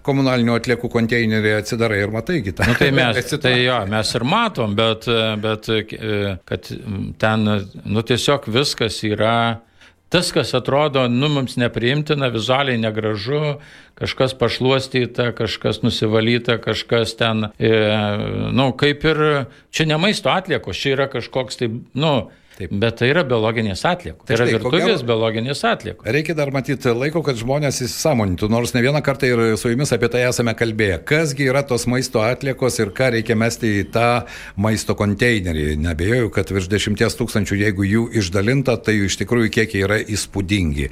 Komunalinių 0.07 0.55
atliekų 0.55 0.89
konteinerį 0.93 1.57
atsidarai 1.59 1.99
ir 2.05 2.15
matai 2.15 2.39
kitą. 2.45 2.71
Nu, 2.71 2.79
tai 2.79 2.89
mes, 2.95 3.19
tai 3.43 3.57
jo, 3.59 3.81
mes 3.91 4.15
ir 4.15 4.27
matom, 4.31 4.79
bet, 4.79 5.09
bet 5.43 5.71
kad 6.47 6.71
ten 7.21 7.47
nu, 7.83 8.07
tiesiog 8.07 8.47
viskas 8.55 9.03
yra 9.03 9.35
Tas, 10.09 10.29
kas 10.31 10.53
atrodo, 10.53 11.07
nu, 11.09 11.27
mums 11.33 11.55
nepriimtina, 11.57 12.29
vizualiai 12.33 12.77
negražu, 12.77 13.57
kažkas 13.97 14.35
pašluostyta, 14.37 15.31
kažkas 15.35 15.81
nusivalyta, 15.81 16.59
kažkas 16.61 17.15
ten, 17.17 17.47
e, 17.57 17.71
nu, 18.53 18.69
kaip 18.77 19.03
ir, 19.09 19.21
čia 19.73 19.87
ne 19.89 19.97
maisto 19.97 20.29
atliekos, 20.29 20.77
čia 20.77 20.93
yra 20.93 21.09
kažkoks 21.09 21.57
tai, 21.61 21.71
nu, 21.97 22.13
Taip. 22.55 22.71
Bet 22.79 22.95
tai 23.01 23.09
yra 23.11 23.25
biologinės 23.27 23.81
atliekos. 23.83 24.23
Tai 24.29 24.37
yra 24.37 24.45
virtuvės 24.47 25.01
biologinės 25.03 25.59
atliekos. 25.67 26.07
Reikia 26.15 26.37
dar 26.37 26.53
matyti 26.55 26.93
laiko, 26.95 27.19
kad 27.25 27.35
žmonės 27.35 27.81
įsisamonintų, 27.83 28.47
nors 28.47 28.71
ne 28.71 28.83
vieną 28.85 29.01
kartą 29.03 29.27
ir 29.27 29.41
su 29.59 29.73
jumis 29.73 29.91
apie 29.91 30.07
tai 30.13 30.21
esame 30.29 30.53
kalbėję. 30.55 31.01
Kasgi 31.09 31.49
yra 31.51 31.65
tos 31.67 31.83
maisto 31.91 32.23
atliekos 32.23 32.79
ir 32.79 32.93
ką 32.95 33.09
reikia 33.17 33.35
mesti 33.35 33.73
į 33.81 33.83
tą 33.91 34.05
maisto 34.55 34.95
konteinerį. 34.95 35.65
Nebejoju, 35.83 36.31
kad 36.37 36.53
virš 36.55 36.69
dešimties 36.71 37.19
tūkstančių, 37.19 37.59
jeigu 37.65 37.89
jų 37.89 38.05
išdalinta, 38.21 38.77
tai 38.79 39.01
iš 39.09 39.19
tikrųjų 39.25 39.51
kiekiai 39.59 39.83
yra 39.89 39.99
įspūdingi. 40.15 40.87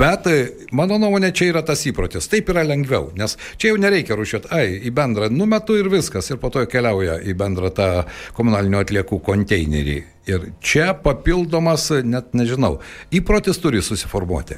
Bet 0.00 0.30
mano 0.72 0.96
nuomonė, 1.02 1.34
čia 1.36 1.50
yra 1.52 1.64
tas 1.68 1.84
įprotis. 1.84 2.30
Taip 2.32 2.48
yra 2.54 2.64
lengviau, 2.64 3.10
nes 3.20 3.36
čia 3.60 3.74
jau 3.74 3.82
nereikia 3.84 4.16
rušiuoti, 4.16 4.52
ai, 4.56 4.80
į 4.80 4.96
bendrą 4.96 5.28
numetu 5.28 5.76
ir 5.76 5.92
viskas, 5.92 6.32
ir 6.32 6.40
po 6.40 6.48
to 6.48 6.64
keliauja 6.64 7.20
į 7.20 7.36
bendrą 7.36 7.74
tą 7.76 7.92
komunalinių 8.40 8.80
atliekų 8.86 9.20
konteinerį. 9.28 10.13
Ir 10.30 10.48
čia 10.64 10.92
papildomas, 10.96 11.90
net 12.04 12.32
nežinau, 12.36 12.78
įprotis 13.12 13.60
turi 13.60 13.82
susiformuoti. 13.84 14.56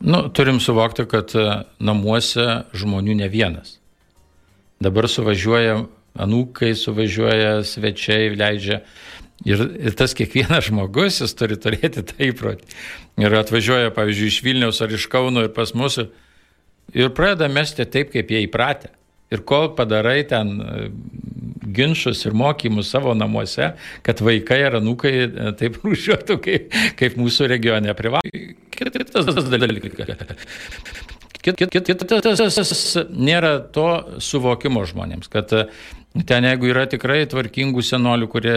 Nu, 0.00 0.26
turim 0.28 0.60
suvokti, 0.60 1.04
kad 1.08 1.32
e, 1.36 1.44
namuose 1.80 2.46
žmonių 2.76 3.16
ne 3.20 3.28
vienas. 3.32 3.78
Dabar 4.80 5.08
suvažiuoja 5.08 5.82
anūkai, 6.20 6.72
suvažiuoja 6.76 7.60
svečiai, 7.64 8.34
leidžia. 8.36 8.82
Ir, 9.44 9.62
ir 9.88 9.96
tas 9.96 10.14
kiekvienas 10.16 10.70
žmogus, 10.70 11.20
jis 11.20 11.34
turi 11.36 11.58
turėti 11.60 12.04
tą 12.08 12.16
įprotį. 12.30 12.68
Ir 13.20 13.36
atvažiuoja, 13.36 13.92
pavyzdžiui, 13.96 14.30
iš 14.32 14.38
Vilniaus 14.44 14.80
ar 14.84 14.92
iš 14.96 15.08
Kauno 15.12 15.44
ir 15.44 15.52
pas 15.56 15.74
mus 15.76 15.98
ir 16.00 17.10
pradeda 17.16 17.48
mesti 17.52 17.84
taip, 17.84 18.12
kaip 18.14 18.32
jie 18.32 18.44
įpratę. 18.46 18.92
Ir 19.32 19.42
kol 19.48 19.72
padarai 19.76 20.22
ten 20.28 20.52
e, 20.60 20.88
ginčius 21.76 22.24
ir 22.26 22.36
mokymus 22.36 22.90
savo 22.92 23.14
namuose, 23.14 23.72
kad 24.06 24.20
vaikai 24.24 24.62
ar 24.68 24.78
anūkai 24.80 25.12
e, 25.16 25.50
taip 25.60 25.78
rūšiuotų, 25.84 26.38
kaip, 26.44 26.78
kaip 26.98 27.18
mūsų 27.20 27.50
regione 27.52 27.94
privalo. 27.98 28.46
Kitas 28.76 29.50
dalykas. 29.52 30.16
Kitas 31.46 32.80
nėra 33.12 33.58
to 33.74 33.90
suvokimo 34.24 34.82
žmonėms, 34.88 35.30
kad 35.32 35.52
e, 35.56 35.66
ten 36.26 36.48
jeigu 36.48 36.72
yra 36.72 36.86
tikrai 36.90 37.20
tvarkingų 37.30 37.84
senolių, 37.84 38.30
kurie 38.32 38.56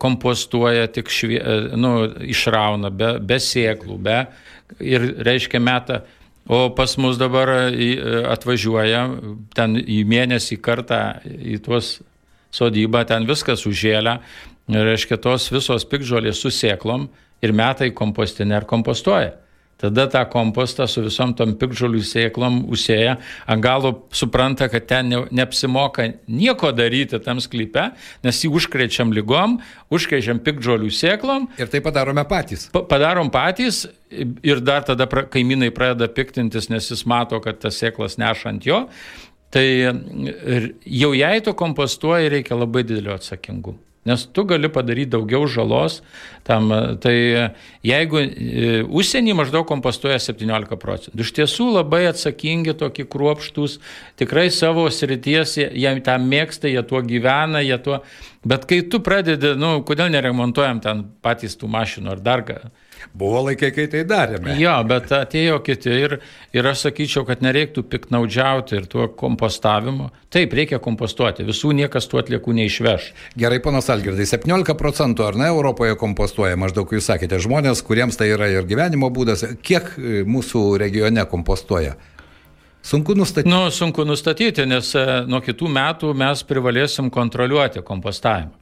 kompostuoja 0.00 0.86
tik 0.88 1.10
švie, 1.12 1.40
nu, 1.76 1.90
išrauna, 2.30 2.88
be, 2.94 3.10
be 3.20 3.36
sėklų, 3.42 3.98
be 4.00 4.22
ir 4.80 5.04
reiškia 5.26 5.60
metą 5.60 5.98
O 6.50 6.70
pas 6.74 6.96
mus 6.96 7.18
dabar 7.18 7.48
e, 7.70 7.94
atvažiuoja 8.26 9.04
ten 9.54 9.76
į 9.78 10.00
mėnesį 10.10 10.56
kartą 10.58 11.20
į 11.22 11.60
tuos 11.62 12.00
sodybą, 12.54 13.04
ten 13.08 13.26
viskas 13.28 13.66
užėlę, 13.68 14.18
reiškia 14.70 15.20
tos 15.22 15.50
visos 15.52 15.86
pikžolės 15.88 16.42
su 16.42 16.52
sėklom 16.54 17.08
ir 17.42 17.54
metai 17.56 17.90
kompostinė 17.96 18.60
ar 18.60 18.68
kompostuoja. 18.70 19.36
Tada 19.80 20.06
tą 20.06 20.24
kompostą 20.28 20.84
su 20.86 21.00
visom 21.00 21.30
tom 21.32 21.54
pikžolių 21.56 22.02
sėklom 22.04 22.58
užsėja, 22.68 23.14
ant 23.48 23.64
galo 23.64 23.94
supranta, 24.12 24.68
kad 24.68 24.84
ten 24.90 25.08
ne, 25.08 25.22
neapsimoka 25.32 26.04
nieko 26.28 26.68
daryti 26.76 27.16
tam 27.24 27.40
sklype, 27.40 27.86
nes 28.20 28.42
jį 28.44 28.50
užkrečiam 28.58 29.14
lygom, 29.16 29.56
užkrečiam 29.88 30.42
pikžolių 30.44 30.92
sėklom. 30.92 31.48
Ir 31.56 31.72
tai 31.72 31.80
padarome 31.80 32.26
patys. 32.28 32.66
Pa, 32.74 32.84
padarom 32.92 33.32
patys 33.32 33.86
ir 34.44 34.60
dar 34.60 34.84
tada 34.84 35.08
pra, 35.08 35.24
kaimynai 35.32 35.72
pradeda 35.72 36.10
piktintis, 36.12 36.68
nes 36.68 36.92
jis 36.92 37.06
mato, 37.08 37.40
kad 37.40 37.62
tas 37.64 37.80
sėklas 37.80 38.20
neša 38.20 38.52
ant 38.52 38.68
jo. 38.68 38.84
Tai 39.50 39.66
jau 40.86 41.12
jei 41.16 41.44
tu 41.44 41.54
kompostuoji, 41.58 42.30
reikia 42.36 42.58
labai 42.58 42.84
didelio 42.86 43.16
atsakingumo. 43.18 43.80
Nes 44.08 44.22
tu 44.32 44.46
gali 44.48 44.68
padaryti 44.72 45.10
daugiau 45.12 45.44
žalos 45.44 45.98
tam. 46.48 46.70
Tai 47.04 47.12
jeigu 47.84 48.22
e, 48.22 48.78
užsienį 48.88 49.34
maždaug 49.36 49.66
kompostuoja 49.68 50.16
17 50.24 50.78
procentų. 50.80 51.20
Iš 51.20 51.32
tiesų 51.36 51.66
labai 51.74 52.06
atsakingi, 52.08 52.72
tokie 52.80 53.04
kruopštus, 53.04 53.76
tikrai 54.20 54.46
savo 54.56 54.86
srities, 54.88 55.58
jie 55.60 55.92
tą 56.06 56.16
mėgsta, 56.16 56.70
jie 56.72 56.80
tuo 56.88 57.02
gyvena, 57.04 57.60
jie 57.60 57.76
tuo. 57.84 58.00
Bet 58.40 58.64
kai 58.70 58.80
tu 58.88 59.02
pradedi, 59.04 59.52
nu, 59.60 59.82
kodėl 59.84 60.08
neremontuojam 60.16 60.80
ten 60.80 61.04
patys 61.20 61.60
tų 61.60 61.68
mašinų 61.68 62.14
ar 62.16 62.24
dar 62.24 62.46
ką 62.48 62.62
Buvo 63.16 63.42
laikai, 63.48 63.70
kai 63.74 63.86
tai 63.90 64.02
darėme. 64.08 64.54
Jo, 64.60 64.76
bet 64.88 65.10
atėjo 65.14 65.58
kiti 65.66 65.92
ir, 65.92 66.16
ir 66.56 66.68
aš 66.70 66.86
sakyčiau, 66.86 67.24
kad 67.28 67.42
nereiktų 67.44 67.84
piknaudžiauti 67.90 68.78
ir 68.78 68.86
tuo 68.90 69.08
kompostavimu. 69.20 70.10
Taip, 70.30 70.54
reikia 70.54 70.78
kompostuoti, 70.82 71.46
visų 71.48 71.72
niekas 71.80 72.06
tuo 72.10 72.20
atliekų 72.22 72.54
neišveš. 72.60 73.08
Gerai, 73.40 73.58
panas 73.64 73.90
Algirdai, 73.90 74.28
17 74.30 74.76
procentų 74.78 75.26
ar 75.26 75.40
ne 75.40 75.50
Europoje 75.50 75.98
kompostuoja, 76.00 76.58
maždaug 76.60 76.92
jūs 76.94 77.10
sakėte, 77.10 77.40
žmonės, 77.42 77.82
kuriems 77.86 78.20
tai 78.20 78.30
yra 78.36 78.50
ir 78.52 78.68
gyvenimo 78.68 79.10
būdas, 79.10 79.42
kiek 79.66 79.90
e, 79.96 80.22
mūsų 80.28 80.64
regione 80.84 81.26
kompostuoja? 81.30 81.96
Sunku 82.82 83.16
nustatyti. 83.18 83.50
Nu, 83.50 83.66
sunku 83.74 84.06
nustatyti, 84.08 84.64
nes 84.68 84.94
e, 84.96 85.04
nuo 85.28 85.42
kitų 85.44 85.68
metų 85.68 86.14
mes 86.16 86.46
privalėsim 86.48 87.10
kontroliuoti 87.12 87.82
kompostavimą. 87.84 88.59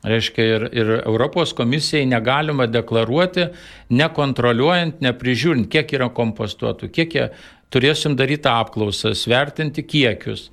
Reiškia, 0.00 0.44
ir, 0.44 0.62
ir 0.72 0.90
Europos 1.02 1.52
komisijai 1.52 2.06
negalima 2.08 2.64
deklaruoti, 2.70 3.50
nekontroliuojant, 3.92 5.02
neprižiūrint, 5.04 5.68
kiek 5.72 5.92
yra 5.98 6.08
kompostuotų, 6.16 6.88
kiek 6.94 7.16
jie 7.18 7.26
turėsim 7.72 8.16
daryti 8.16 8.48
apklausas, 8.48 9.26
vertinti 9.28 9.84
kiekius. 9.84 10.48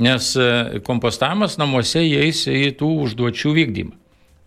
Nes 0.00 0.34
e, 0.36 0.80
kompostavimas 0.84 1.58
namuose 1.60 2.04
įeis 2.04 2.46
į 2.48 2.74
tų 2.80 2.92
užduočių 3.06 3.56
vykdymą. 3.56 3.96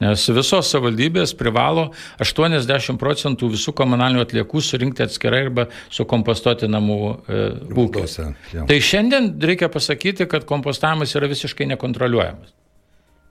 Nes 0.04 0.24
visos 0.36 0.70
savivaldybės 0.74 1.36
privalo 1.38 1.92
80 2.22 2.98
procentų 3.00 3.52
visų 3.54 3.74
komunalinių 3.78 4.24
atliekų 4.26 4.62
surinkti 4.66 5.06
atskirai 5.06 5.46
arba 5.46 5.68
sukompostuoti 5.94 6.70
namų 6.70 6.98
e, 7.06 7.46
ūkiuose. 7.86 8.28
Tai 8.70 8.82
šiandien 8.90 9.32
reikia 9.42 9.70
pasakyti, 9.74 10.28
kad 10.30 10.46
kompostavimas 10.50 11.14
yra 11.18 11.30
visiškai 11.32 11.70
nekontroliuojamas. 11.74 12.54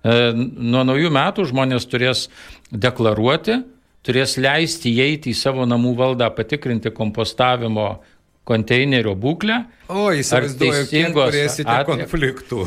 E, 0.03 0.33
nuo 0.35 0.83
naujų 0.87 1.11
metų 1.15 1.47
žmonės 1.51 1.87
turės 1.91 2.27
deklaruoti, 2.71 3.61
turės 4.03 4.37
leisti 4.41 4.91
įeiti 4.97 5.31
į 5.31 5.39
savo 5.39 5.67
namų 5.69 5.95
valdą, 5.99 6.31
patikrinti 6.35 6.91
kompostavimo 6.95 8.01
konteinerio 8.49 9.15
būklę. 9.19 9.61
O, 9.87 10.11
įsivaizduoju, 10.19 10.89
kiek 10.91 11.15
turėsite 11.15 11.77
konfliktų. 11.87 12.67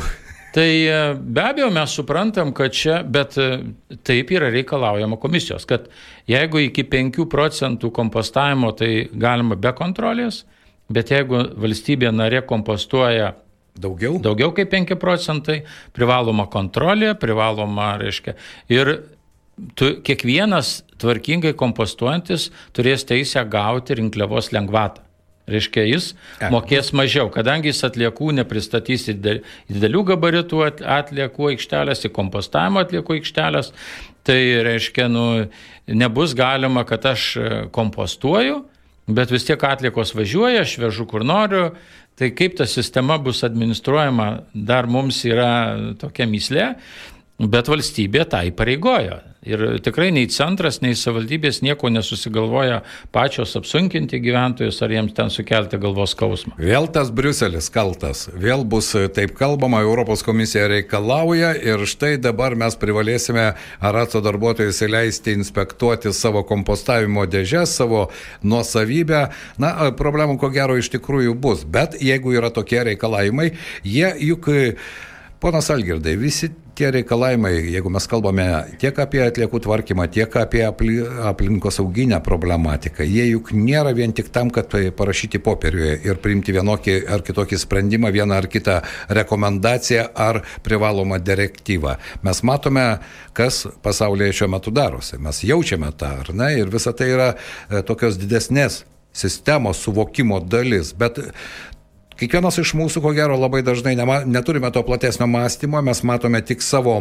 Tai 0.56 0.70
e, 0.88 1.00
be 1.20 1.42
abejo 1.44 1.68
mes 1.74 1.92
suprantam, 1.98 2.54
kad 2.56 2.72
čia, 2.72 3.02
bet 3.04 3.36
e, 3.36 3.50
taip 4.08 4.30
yra 4.32 4.48
reikalaujama 4.54 5.18
komisijos, 5.20 5.66
kad 5.68 5.90
jeigu 6.30 6.62
iki 6.64 6.86
5 6.88 7.26
procentų 7.28 7.90
kompostavimo 7.92 8.72
tai 8.78 9.10
galima 9.12 9.58
be 9.60 9.74
kontrolės, 9.76 10.46
bet 10.88 11.12
jeigu 11.12 11.42
valstybė 11.60 12.14
narė 12.14 12.40
kompostuoja 12.48 13.34
daugiau, 13.80 14.20
daugiau 14.22 14.52
kaip 14.56 14.72
5 14.72 14.96
procentai, 15.00 15.60
privaloma 15.96 16.48
kontrolė, 16.52 17.14
privaloma, 17.20 17.94
reiškia, 18.00 18.36
ir 18.72 18.92
tu, 19.74 19.96
kiekvienas 20.06 20.80
tvarkingai 21.00 21.54
kompostuojantis 21.58 22.50
turės 22.76 23.06
teisę 23.08 23.44
gauti 23.50 23.98
rinkliavos 24.00 24.52
lengvatą. 24.56 25.02
Reiškia, 25.46 25.84
jis 25.86 26.08
mokės 26.50 26.88
mažiau, 26.96 27.28
kadangi 27.30 27.70
jis 27.70 27.84
atliekų 27.86 28.32
nepristatys 28.40 29.04
į 29.12 29.14
didelių 29.22 30.00
gabaritų 30.08 30.64
atliekų 30.82 31.52
aikštelės, 31.52 32.02
į 32.02 32.10
kompostavimo 32.16 32.82
atliekų 32.82 33.20
aikštelės, 33.20 33.70
tai 34.26 34.40
reiškia, 34.66 35.06
nu, 35.06 35.26
nebus 35.86 36.34
galima, 36.34 36.82
kad 36.88 37.06
aš 37.12 37.28
kompostuoju, 37.76 38.64
bet 39.06 39.30
vis 39.30 39.46
tiek 39.46 39.62
atliekos 39.62 40.16
važiuoja, 40.18 40.64
aš 40.66 40.74
vežu 40.82 41.06
kur 41.06 41.22
noriu, 41.22 41.68
tai 42.16 42.32
kaip 42.36 42.56
ta 42.56 42.66
sistema 42.68 43.18
bus 43.20 43.44
administruojama, 43.46 44.28
dar 44.54 44.88
mums 44.88 45.20
yra 45.28 45.50
tokia 46.00 46.26
mislė, 46.30 46.70
bet 47.36 47.68
valstybė 47.68 48.24
tą 48.32 48.42
įpareigojo. 48.50 49.20
Ir 49.46 49.60
tikrai 49.84 50.08
nei 50.10 50.26
centras, 50.32 50.80
nei 50.82 50.96
savivaldybės 50.98 51.60
nieko 51.62 51.86
nesusigalvoja 51.92 52.80
pačios 53.14 53.54
apsunkinti 53.58 54.18
gyventojus 54.22 54.80
ar 54.82 54.90
jiems 54.90 55.14
ten 55.14 55.30
sukelti 55.30 55.78
galvos 55.78 56.16
skausmą. 56.16 56.56
Vėl 56.58 56.88
tas 56.90 57.12
Briuselis 57.14 57.70
kaltas, 57.70 58.26
vėl 58.34 58.64
bus 58.66 58.90
taip 59.14 59.36
kalbama, 59.38 59.84
Europos 59.86 60.24
komisija 60.26 60.66
reikalauja 60.72 61.52
ir 61.62 61.86
štai 61.86 62.16
dabar 62.18 62.58
mes 62.58 62.74
privalėsime 62.80 63.52
Araco 63.78 64.22
darbuotojus 64.24 64.82
įleisti 64.88 65.36
inspektuoti 65.38 66.10
savo 66.10 66.42
kompostavimo 66.48 67.28
dėžės, 67.30 67.78
savo 67.78 68.08
nuosavybę. 68.42 69.28
Na, 69.62 69.74
problemų 69.94 70.40
ko 70.42 70.50
gero 70.50 70.74
iš 70.80 70.90
tikrųjų 70.98 71.38
bus, 71.38 71.62
bet 71.62 72.00
jeigu 72.02 72.34
yra 72.34 72.50
tokie 72.50 72.82
reikalavimai, 72.90 73.52
jie 73.86 74.10
juk 74.26 74.50
Ponas 75.36 75.68
Algirdai, 75.70 76.14
visi 76.16 76.48
tie 76.76 76.90
reikalavimai, 76.92 77.54
jeigu 77.72 77.90
mes 77.92 78.06
kalbame 78.10 78.46
tiek 78.80 78.98
apie 79.00 79.22
atliekų 79.24 79.60
tvarkymą, 79.64 80.06
tiek 80.12 80.36
apie 80.36 80.62
aplinkosauginę 80.66 82.18
problematiką, 82.24 83.04
jie 83.06 83.26
juk 83.30 83.52
nėra 83.56 83.94
vien 83.96 84.12
tik 84.16 84.28
tam, 84.34 84.50
kad 84.52 84.68
tai 84.74 84.90
parašyti 84.96 85.40
popieriuje 85.42 85.94
ir 86.06 86.20
priimti 86.22 86.54
vienokį 86.56 86.98
ar 87.16 87.24
kitokį 87.26 87.60
sprendimą, 87.62 88.12
vieną 88.14 88.36
ar 88.36 88.48
kitą 88.52 88.80
rekomendaciją 89.18 90.08
ar 90.26 90.42
privalomą 90.66 91.20
direktyvą. 91.24 91.96
Mes 92.26 92.42
matome, 92.46 92.86
kas 93.36 93.64
pasaulyje 93.82 94.40
šiuo 94.40 94.50
metu 94.56 94.74
darosi. 94.74 95.20
Mes 95.22 95.40
jaučiame 95.46 95.92
tą, 95.96 96.12
ar 96.24 96.34
ne? 96.36 96.52
Ir 96.60 96.72
visa 96.72 96.92
tai 96.96 97.08
yra 97.14 97.30
e, 97.34 97.82
tokios 97.86 98.20
didesnės 98.20 98.84
sistemos 99.16 99.80
suvokimo 99.80 100.42
dalis. 100.44 100.92
Bet 100.92 101.22
Kiekvienas 102.16 102.56
iš 102.62 102.72
mūsų, 102.76 103.02
ko 103.04 103.12
gero, 103.16 103.36
labai 103.36 103.60
dažnai 103.64 103.92
nema, 103.98 104.22
neturime 104.24 104.70
to 104.72 104.80
platesnio 104.86 105.28
mąstymo, 105.28 105.82
mes 105.84 106.00
matome 106.06 106.40
tik 106.40 106.62
savo 106.64 106.96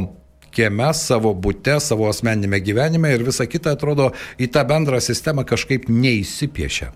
kieme, 0.55 0.89
savo 0.95 1.31
būte, 1.35 1.77
savo 1.83 2.09
asmeninėme 2.11 2.59
gyvenime 2.63 3.13
ir 3.15 3.23
visa 3.27 3.47
kita 3.47 3.75
atrodo 3.75 4.11
į 4.39 4.49
tą 4.51 4.65
bendrą 4.67 4.99
sistemą 5.03 5.45
kažkaip 5.47 5.87
neįsipiešia. 5.91 6.89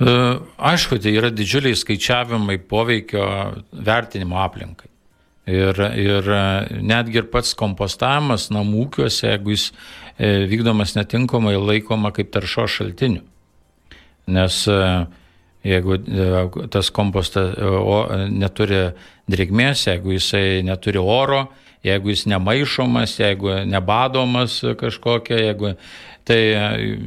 E, 0.00 0.14
aišku, 0.72 0.98
tai 1.04 1.12
yra 1.12 1.28
didžiuliai 1.32 1.76
skaičiavimai 1.76 2.56
poveikio 2.72 3.26
vertinimo 3.72 4.40
aplinkai. 4.44 4.88
Ir, 5.44 5.76
ir 6.00 6.28
netgi 6.80 7.20
ir 7.20 7.26
pats 7.28 7.52
kompostavimas 7.60 8.48
namų 8.48 8.86
ūkiuose, 8.86 9.26
jeigu 9.28 9.52
jis 9.52 9.66
e, 9.68 10.46
vykdomas 10.48 10.96
netinkamai, 10.96 11.52
laikoma 11.60 12.14
kaip 12.16 12.32
taršo 12.32 12.64
šaltiniu. 12.78 13.20
Nes 14.32 14.62
uh, 14.72 15.04
jeigu 15.64 15.98
e, 15.98 16.30
tas 16.72 16.90
kompostas 16.94 17.54
e, 17.56 18.22
neturi 18.32 18.86
drėgmės, 19.30 19.86
jeigu 19.88 20.14
jisai 20.14 20.62
neturi 20.66 21.00
oro, 21.00 21.46
jeigu 21.84 22.12
jis 22.12 22.26
nemaišomas, 22.32 23.18
jeigu 23.20 23.60
nebadomas 23.68 24.60
kažkokia, 24.80 25.40
jeigu 25.48 25.74
Tai 26.24 26.38
e, 26.40 26.60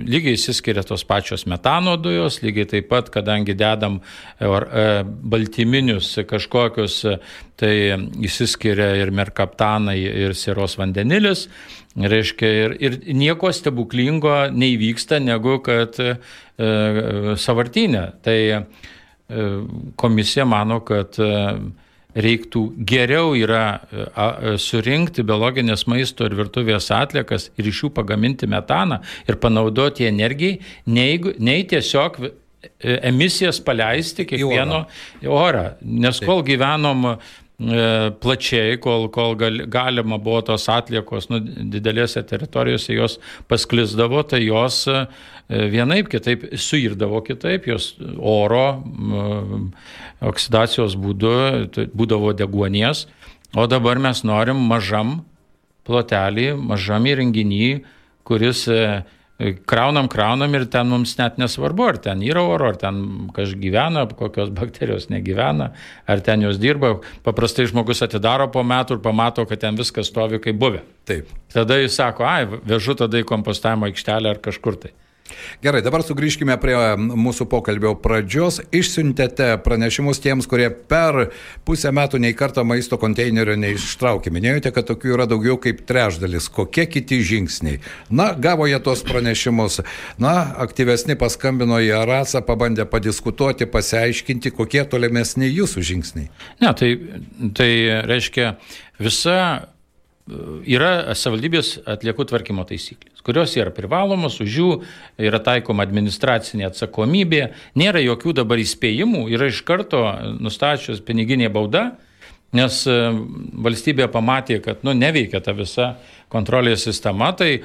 lygiai 0.05 0.37
įsiskiria 0.37 0.83
tos 0.85 1.01
pačios 1.07 1.47
metano 1.49 1.95
dujos, 1.97 2.41
lygiai 2.43 2.69
taip 2.69 2.89
pat, 2.91 3.09
kadangi 3.13 3.55
dedam 3.57 3.99
baltyminius 4.37 6.11
kažkokius, 6.29 6.99
tai 7.57 7.73
įsiskiria 8.27 8.91
ir 9.01 9.11
merkaptanai, 9.15 9.97
ir 10.27 10.37
siros 10.37 10.77
vandenilis. 10.77 11.47
Reiškia, 11.97 12.49
ir, 12.61 12.75
ir 12.77 12.99
nieko 13.17 13.49
stebuklingo 13.49 14.35
neįvyksta, 14.53 15.17
negu 15.23 15.57
kad 15.65 15.97
e, 15.97 16.13
savartinė. 17.41 18.03
Tai 18.21 18.37
e, 18.53 18.61
komisija 19.97 20.45
mano, 20.45 20.83
kad 20.85 21.17
e, 21.17 21.31
reiktų 22.17 22.63
geriau 22.89 23.35
yra 23.37 23.63
e, 23.77 24.07
a, 24.17 24.27
surinkti 24.61 25.25
biologinės 25.27 25.85
maisto 25.91 26.27
ir 26.27 26.35
virtuvės 26.37 26.89
atliekas 26.95 27.49
ir 27.57 27.69
iš 27.71 27.85
jų 27.85 27.93
pagaminti 27.97 28.49
metaną 28.49 29.01
ir 29.29 29.39
panaudoti 29.41 30.07
energijai, 30.09 30.59
nei, 30.89 31.17
nei 31.39 31.65
tiesiog 31.69 32.21
e, 32.25 32.31
emisijas 32.97 33.61
paleisti 33.63 34.27
kiekvieno 34.29 34.85
į 35.23 35.33
orą. 35.33 35.67
Nes 35.81 36.21
kol 36.25 36.45
gyvenom 36.47 37.11
E, 37.13 37.46
plačiai, 37.57 38.77
kol, 38.77 39.07
kol 39.09 39.33
gal, 39.35 39.63
galima 39.65 40.19
buvo 40.21 40.43
tos 40.45 40.67
atliekos 40.69 41.25
nu, 41.31 41.39
didelėse 41.73 42.21
teritorijose, 42.29 42.93
jos 42.93 43.17
pasklisdavo, 43.49 44.21
tai 44.29 44.43
jos 44.45 44.83
e, 44.91 44.99
vienaip 45.73 46.11
kitaip 46.11 46.45
suirdavo 46.53 47.23
kitaip, 47.25 47.65
jos 47.65 47.95
oro 48.21 48.83
oksidacijos 50.21 50.99
būdu 51.01 51.33
būdavo 51.97 52.35
deguonies, 52.37 53.07
o 53.57 53.65
dabar 53.65 53.97
mes 54.05 54.21
norim 54.21 54.61
mažam 54.69 55.23
plotelį, 55.87 56.51
mažam 56.61 57.09
įrenginį, 57.09 57.71
kuris 58.27 58.67
e, 58.69 59.01
kraunam, 59.37 60.07
kraunam 60.09 60.55
ir 60.57 60.65
ten 60.71 60.89
mums 60.89 61.13
net 61.19 61.37
nesvarbu, 61.37 61.85
ar 61.91 61.99
ten 62.01 62.21
yra 62.25 62.41
oro, 62.41 62.71
ar 62.71 62.79
ten 62.81 63.29
kažkas 63.35 63.57
gyvena, 63.61 64.05
kokios 64.17 64.49
bakterijos 64.53 65.09
negyvena, 65.13 65.71
ar 66.09 66.23
ten 66.25 66.41
jos 66.41 66.57
dirba. 66.61 66.95
Paprastai 67.25 67.67
žmogus 67.69 68.01
atidaro 68.05 68.49
po 68.53 68.65
metų 68.65 68.97
ir 68.97 69.03
pamato, 69.05 69.45
kad 69.45 69.61
ten 69.61 69.77
viskas 69.77 70.09
stovi 70.09 70.41
kaip 70.41 70.57
buvę. 70.57 70.81
Taip. 71.07 71.29
Tada 71.53 71.77
jis 71.77 71.97
sako, 71.97 72.25
ai, 72.25 72.47
vežu 72.47 72.97
tada 72.97 73.21
į 73.21 73.27
kompostavimo 73.29 73.87
aikštelę 73.89 74.33
ar 74.33 74.41
kažkur 74.41 74.81
tai. 74.81 74.95
Gerai, 75.63 75.81
dabar 75.85 76.03
sugrįžkime 76.05 76.55
prie 76.61 76.75
mūsų 76.97 77.47
pokalbio 77.49 77.93
pradžios. 78.01 78.59
Išsiuntėte 78.75 79.49
pranešimus 79.65 80.21
tiems, 80.23 80.47
kurie 80.49 80.69
per 80.69 81.31
pusę 81.67 81.91
metų 81.95 82.21
nei 82.23 82.35
kartą 82.37 82.65
maisto 82.67 82.99
konteinerio 83.01 83.57
neištraukė. 83.59 84.33
Minėjote, 84.33 84.73
kad 84.75 84.89
tokių 84.89 85.15
yra 85.15 85.27
daugiau 85.29 85.57
kaip 85.61 85.83
trečdalis. 85.89 86.49
Kokie 86.53 86.87
kiti 86.91 87.21
žingsniai? 87.25 87.81
Na, 88.09 88.31
gavo 88.33 88.67
jie 88.69 88.79
tos 88.83 89.03
pranešimus. 89.07 89.81
Na, 90.21 90.35
aktyvesni 90.65 91.17
paskambino 91.19 91.79
į 91.83 91.93
Arasą, 92.01 92.43
pabandė 92.45 92.87
padiskutuoti, 92.89 93.69
pasiaiškinti, 93.71 94.53
kokie 94.57 94.83
tolimesni 94.89 95.49
jūsų 95.49 95.87
žingsniai. 95.91 96.29
Ne, 96.61 96.75
tai, 96.77 96.93
tai 97.57 97.71
reiškia 98.07 98.53
visa 99.01 99.39
yra 100.67 101.15
savaldybės 101.15 101.77
atliekų 101.87 102.27
tvarkymo 102.29 102.65
taisyklės, 102.67 103.16
kurios 103.27 103.55
yra 103.59 103.73
privalomos, 103.75 104.39
už 104.43 104.57
jų 104.61 104.69
yra 105.29 105.41
taikoma 105.43 105.85
administracinė 105.87 106.69
atsakomybė, 106.71 107.43
nėra 107.79 108.01
jokių 108.05 108.37
dabar 108.41 108.63
įspėjimų, 108.63 109.27
yra 109.35 109.51
iš 109.51 109.61
karto 109.67 110.05
nustačius 110.39 111.03
piniginė 111.05 111.51
bauda, 111.53 111.91
nes 112.55 112.79
e, 112.87 112.95
valstybė 113.67 114.07
pamatė, 114.13 114.61
kad 114.63 114.87
nu, 114.87 114.95
neveikia 114.95 115.43
ta 115.43 115.53
visa 115.57 115.95
kontrolės 116.31 116.87
sistema, 116.87 117.33
tai 117.35 117.57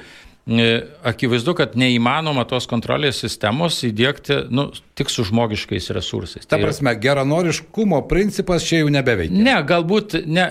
akivaizdu, 1.07 1.53
kad 1.55 1.75
neįmanoma 1.79 2.43
tos 2.47 2.65
kontrolės 2.67 3.21
sistemos 3.23 3.77
įdėkti 3.87 4.41
nu, 4.51 4.67
tik 4.97 5.11
su 5.11 5.23
žmogiškais 5.23 5.87
resursais. 5.95 6.43
Ta 6.43 6.57
tai 6.57 6.65
prasme, 6.65 6.91
geranoriškumo 6.99 8.01
principas 8.11 8.67
čia 8.67 8.81
jau 8.81 8.91
nebeveikia. 8.91 9.39
Ne, 9.39 9.55
galbūt, 9.67 10.17
ne, 10.27 10.49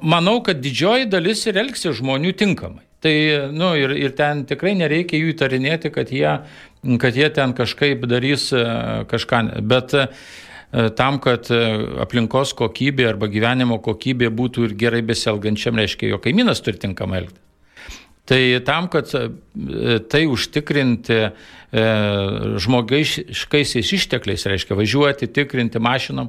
manau, 0.00 0.38
kad 0.46 0.62
didžioji 0.64 1.10
dalis 1.12 1.44
ir 1.50 1.60
elgsi 1.60 1.92
žmonių 2.00 2.32
tinkamai. 2.32 2.86
Tai, 3.00 3.48
nu, 3.52 3.72
ir, 3.80 3.94
ir 3.96 4.12
ten 4.12 4.42
tikrai 4.44 4.74
nereikia 4.76 5.16
jų 5.16 5.32
įtarinėti, 5.32 5.88
kad 5.94 6.10
jie, 6.12 6.34
kad 7.00 7.16
jie 7.16 7.30
ten 7.32 7.54
kažkaip 7.56 8.04
darys 8.10 8.50
e, 8.52 8.64
kažką. 9.08 9.40
Bet 9.64 9.94
e, 9.96 10.04
tam, 10.98 11.16
kad 11.24 11.48
e, 11.48 11.60
aplinkos 12.04 12.52
kokybė 12.58 13.06
arba 13.14 13.30
gyvenimo 13.32 13.80
kokybė 13.80 14.28
būtų 14.36 14.66
ir 14.68 14.74
gerai 14.84 15.00
besielgančiam, 15.08 15.80
reiškia, 15.80 16.10
jo 16.12 16.20
kaimynas 16.20 16.60
turi 16.66 16.82
tinkamai 16.82 17.22
elgti. 17.22 17.40
Tai 18.28 18.42
tam, 18.68 18.86
kad 18.92 19.08
tai 20.12 20.20
užtikrinti 20.28 21.16
e, 21.24 21.32
žmogiškaisiais 22.62 23.94
ištekliais, 23.96 24.44
reiškia 24.52 24.76
važiuoti, 24.76 25.32
tikrinti 25.40 25.80
mašinom, 25.82 26.28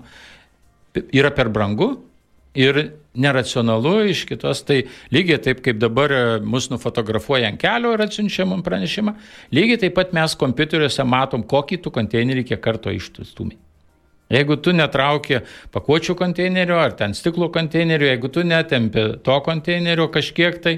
yra 0.95 1.35
per 1.35 1.51
brangu 1.51 1.97
ir 2.55 2.85
neracionalu 3.13 3.95
iš 4.11 4.23
kitos. 4.29 4.63
Tai 4.67 4.81
lygiai 5.13 5.41
taip, 5.43 5.63
kaip 5.65 5.79
dabar 5.81 6.13
e, 6.13 6.21
mus 6.45 6.69
nufotografuoja 6.71 7.51
ant 7.51 7.61
kelio 7.61 7.93
ir 7.95 8.05
atsiunčia 8.05 8.45
man 8.49 8.63
pranešimą, 8.65 9.15
lygiai 9.55 9.81
taip 9.85 9.97
pat 9.97 10.15
mes 10.17 10.37
kompiuteriuose 10.39 11.05
matom, 11.07 11.43
kokį 11.43 11.81
tu 11.83 11.93
konteinerį 11.93 12.45
kiek 12.53 12.63
karto 12.63 12.93
ištustumi. 12.93 13.57
Jeigu 14.31 14.55
tu 14.63 14.71
netrauki 14.71 15.41
pakuočių 15.75 16.15
konteinerio 16.15 16.77
ar 16.79 16.93
ten 16.95 17.11
stiklo 17.17 17.49
konteinerio, 17.51 18.07
jeigu 18.13 18.29
tu 18.31 18.45
netempi 18.47 19.07
to 19.25 19.39
konteinerio 19.43 20.07
kažkiek 20.13 20.61
tai, 20.63 20.77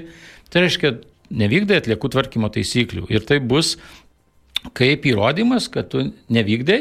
tai 0.50 0.64
reiškia, 0.64 0.96
nevykdai 1.30 1.78
atliekų 1.78 2.10
tvarkymo 2.16 2.50
taisyklių. 2.54 3.06
Ir 3.14 3.22
tai 3.28 3.38
bus 3.38 3.76
kaip 4.74 5.06
įrodymas, 5.06 5.68
kad 5.70 5.92
tu 5.92 6.08
nevykdai 6.34 6.80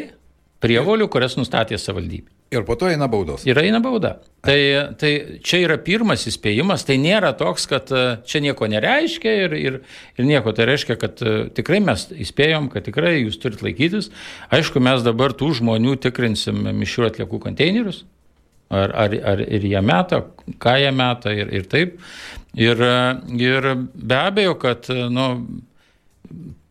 prievolių, 0.63 1.10
kurias 1.12 1.38
nustatė 1.38 1.78
savivaldybė. 1.78 2.32
Ir 2.54 2.66
po 2.68 2.76
to 2.78 2.88
eina 2.92 3.08
baudos. 3.10 3.44
Ir 3.50 3.58
eina 3.58 3.80
bauda. 3.84 4.18
Tai, 4.46 4.58
tai 5.00 5.12
čia 5.46 5.62
yra 5.63 5.78
pirmas 5.82 6.28
įspėjimas, 6.30 6.86
tai 6.86 7.00
nėra 7.02 7.32
toks, 7.39 7.66
kad 7.72 7.89
e, 7.96 8.04
čia 8.30 8.44
nieko 8.44 8.68
nereiškia 8.70 9.34
ir, 9.46 9.56
ir, 9.58 9.78
ir 10.20 10.28
nieko. 10.28 10.54
Tai 10.56 10.68
reiškia, 10.70 10.98
kad 11.02 11.24
e, 11.24 11.36
tikrai 11.58 11.80
mes 11.84 12.06
įspėjom, 12.26 12.70
kad 12.74 12.86
tikrai 12.86 13.16
jūs 13.24 13.39
turit 13.42 13.63
laikytis. 13.66 14.12
Aišku, 14.54 14.84
mes 14.84 15.06
dabar 15.06 15.36
tų 15.38 15.54
žmonių 15.62 15.98
tikrinsim 16.04 16.62
mišrių 16.82 17.10
atliekų 17.12 17.42
konteinerius, 17.48 18.04
Ar, 18.74 18.89
ar, 18.98 19.12
ar 19.30 19.42
ir 19.44 19.66
jie 19.70 19.82
meta, 19.86 20.24
ką 20.58 20.72
jie 20.82 20.89
meta 20.96 21.30
ir, 21.36 21.52
ir 21.54 21.66
taip. 21.70 22.00
Ir, 22.58 22.80
ir 23.38 23.68
be 23.94 24.18
abejo, 24.18 24.56
kad 24.58 24.88
nu, 25.13 25.28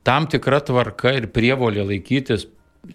tam 0.02 0.26
tikra 0.30 0.58
tvarka 0.66 1.12
ir 1.14 1.28
prievolė 1.30 1.84
laikytis 1.86 2.48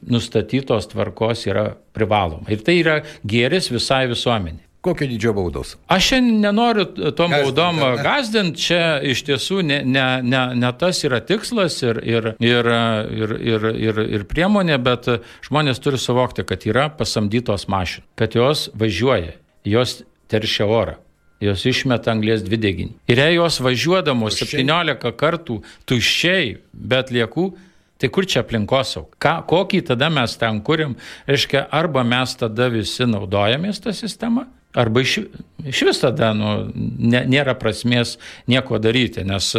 nustatytos 0.07 0.89
tvarkos 0.91 1.45
yra 1.47 1.69
privaloma. 1.95 2.47
Ir 2.51 2.63
tai 2.65 2.79
yra 2.81 3.01
gėris 3.27 3.71
visai 3.71 4.05
visuomenė. 4.11 4.67
Kokio 4.87 5.07
dydžio 5.09 5.33
baudos? 5.33 5.73
Aš 5.91 6.11
šiandien 6.11 6.37
nenoriu 6.45 6.85
tom 7.17 7.33
baudom 7.33 7.79
gazdinti, 7.99 8.61
čia 8.61 8.81
iš 9.03 9.23
tiesų 9.27 9.63
ne, 9.65 9.79
ne, 9.83 10.05
ne, 10.23 10.43
ne 10.55 10.69
tas 10.79 11.01
yra 11.03 11.19
tikslas 11.25 11.79
ir, 11.83 11.99
ir, 12.05 12.29
ir, 12.39 12.69
ir, 13.17 13.33
ir, 13.41 13.65
ir, 13.87 13.99
ir 14.19 14.23
priemonė, 14.29 14.77
bet 14.85 15.09
žmonės 15.49 15.81
turi 15.83 15.99
suvokti, 15.99 16.45
kad 16.47 16.63
yra 16.69 16.87
pasamdytos 16.93 17.67
mašinos, 17.71 18.07
kad 18.19 18.37
jos 18.37 18.67
važiuoja, 18.77 19.35
jos 19.67 20.01
teršia 20.31 20.69
orą. 20.69 20.97
Jos 21.43 21.67
išmeta 21.69 22.09
anglės 22.15 22.41
dvideginį. 22.41 22.95
Ir 23.11 23.19
jei 23.21 23.35
jos 23.35 23.59
važiuodamos 23.61 24.39
17 24.39 25.11
kartų 25.19 25.59
tuščiai, 25.85 26.55
bet 26.73 27.11
liekų, 27.13 27.51
Tai 27.97 28.11
kur 28.13 28.27
čia 28.29 28.43
aplinkosaug? 28.45 29.15
Kokį 29.19 29.81
tada 29.89 30.11
mes 30.13 30.37
ten 30.37 30.61
kuriam? 30.61 30.93
Reiškia, 31.29 31.65
arba 31.73 32.05
mes 32.05 32.35
tada 32.37 32.69
visi 32.73 33.09
naudojamės 33.09 33.81
tą 33.81 33.95
sistemą, 33.97 34.45
Arba 34.77 35.01
iš, 35.01 35.19
iš 35.65 35.81
vis 35.87 36.01
tada 36.03 36.33
nu, 36.37 36.49
ne, 36.75 37.23
nėra 37.25 37.55
prasmės 37.57 38.17
nieko 38.51 38.77
daryti, 38.83 39.23
nes 39.25 39.55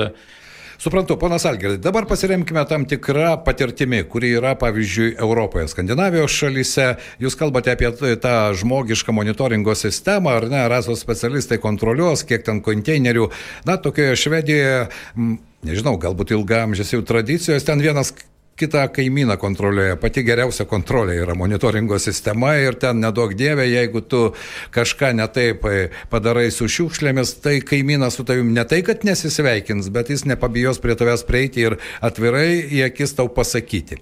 Suprantu, 0.79 1.17
ponas 1.19 1.43
Algirdai, 1.43 1.81
dabar 1.83 2.05
pasiremkime 2.07 2.63
tam 2.71 2.85
tikrą 2.87 3.33
patirtimį, 3.43 4.05
kuri 4.13 4.29
yra, 4.39 4.53
pavyzdžiui, 4.61 5.09
Europoje, 5.19 5.65
Skandinavijos 5.73 6.37
šalyse. 6.39 6.85
Jūs 7.19 7.35
kalbate 7.35 7.73
apie 7.75 7.91
tą 8.23 8.35
žmogišką 8.61 9.11
monitoringo 9.11 9.75
sistemą, 9.75 10.37
ar 10.39 10.47
ne, 10.47 10.61
rasos 10.71 11.03
specialistai 11.03 11.59
kontroliuos, 11.59 12.23
kiek 12.29 12.47
ten 12.47 12.63
konteinerių. 12.63 13.27
Na, 13.67 13.75
tokioje 13.83 14.15
Švedijoje, 14.23 14.79
nežinau, 15.67 15.97
galbūt 16.01 16.35
ilgamžės 16.37 16.95
jau 16.95 17.03
tradicijos, 17.07 17.67
ten 17.67 17.83
vienas 17.83 18.13
kitą 18.59 18.89
kaimyną 18.89 19.37
kontroliuoja. 19.39 19.97
Pati 20.03 20.25
geriausia 20.27 20.67
kontrolė 20.69 21.15
yra 21.23 21.35
monitoringo 21.39 21.99
sistema 22.03 22.57
ir 22.59 22.75
ten 22.83 22.99
nedaug 23.03 23.35
dievė, 23.39 23.69
jeigu 23.71 24.03
tu 24.03 24.23
kažką 24.75 25.13
netaip 25.19 25.67
e, 25.71 25.77
padarai 26.11 26.49
su 26.55 26.67
šiukšlėmis, 26.75 27.37
tai 27.45 27.59
kaimynas 27.63 28.19
su 28.19 28.27
tavim 28.27 28.51
ne 28.57 28.65
tai, 28.69 28.81
kad 28.87 29.07
nesisveikins, 29.07 29.93
bet 29.95 30.11
jis 30.11 30.27
nepabijos 30.27 30.83
prie 30.83 30.99
tavęs 30.99 31.23
prieiti 31.29 31.69
ir 31.69 31.79
atvirai 32.05 32.49
į 32.67 32.83
akis 32.89 33.15
tau 33.19 33.31
pasakyti. 33.31 34.01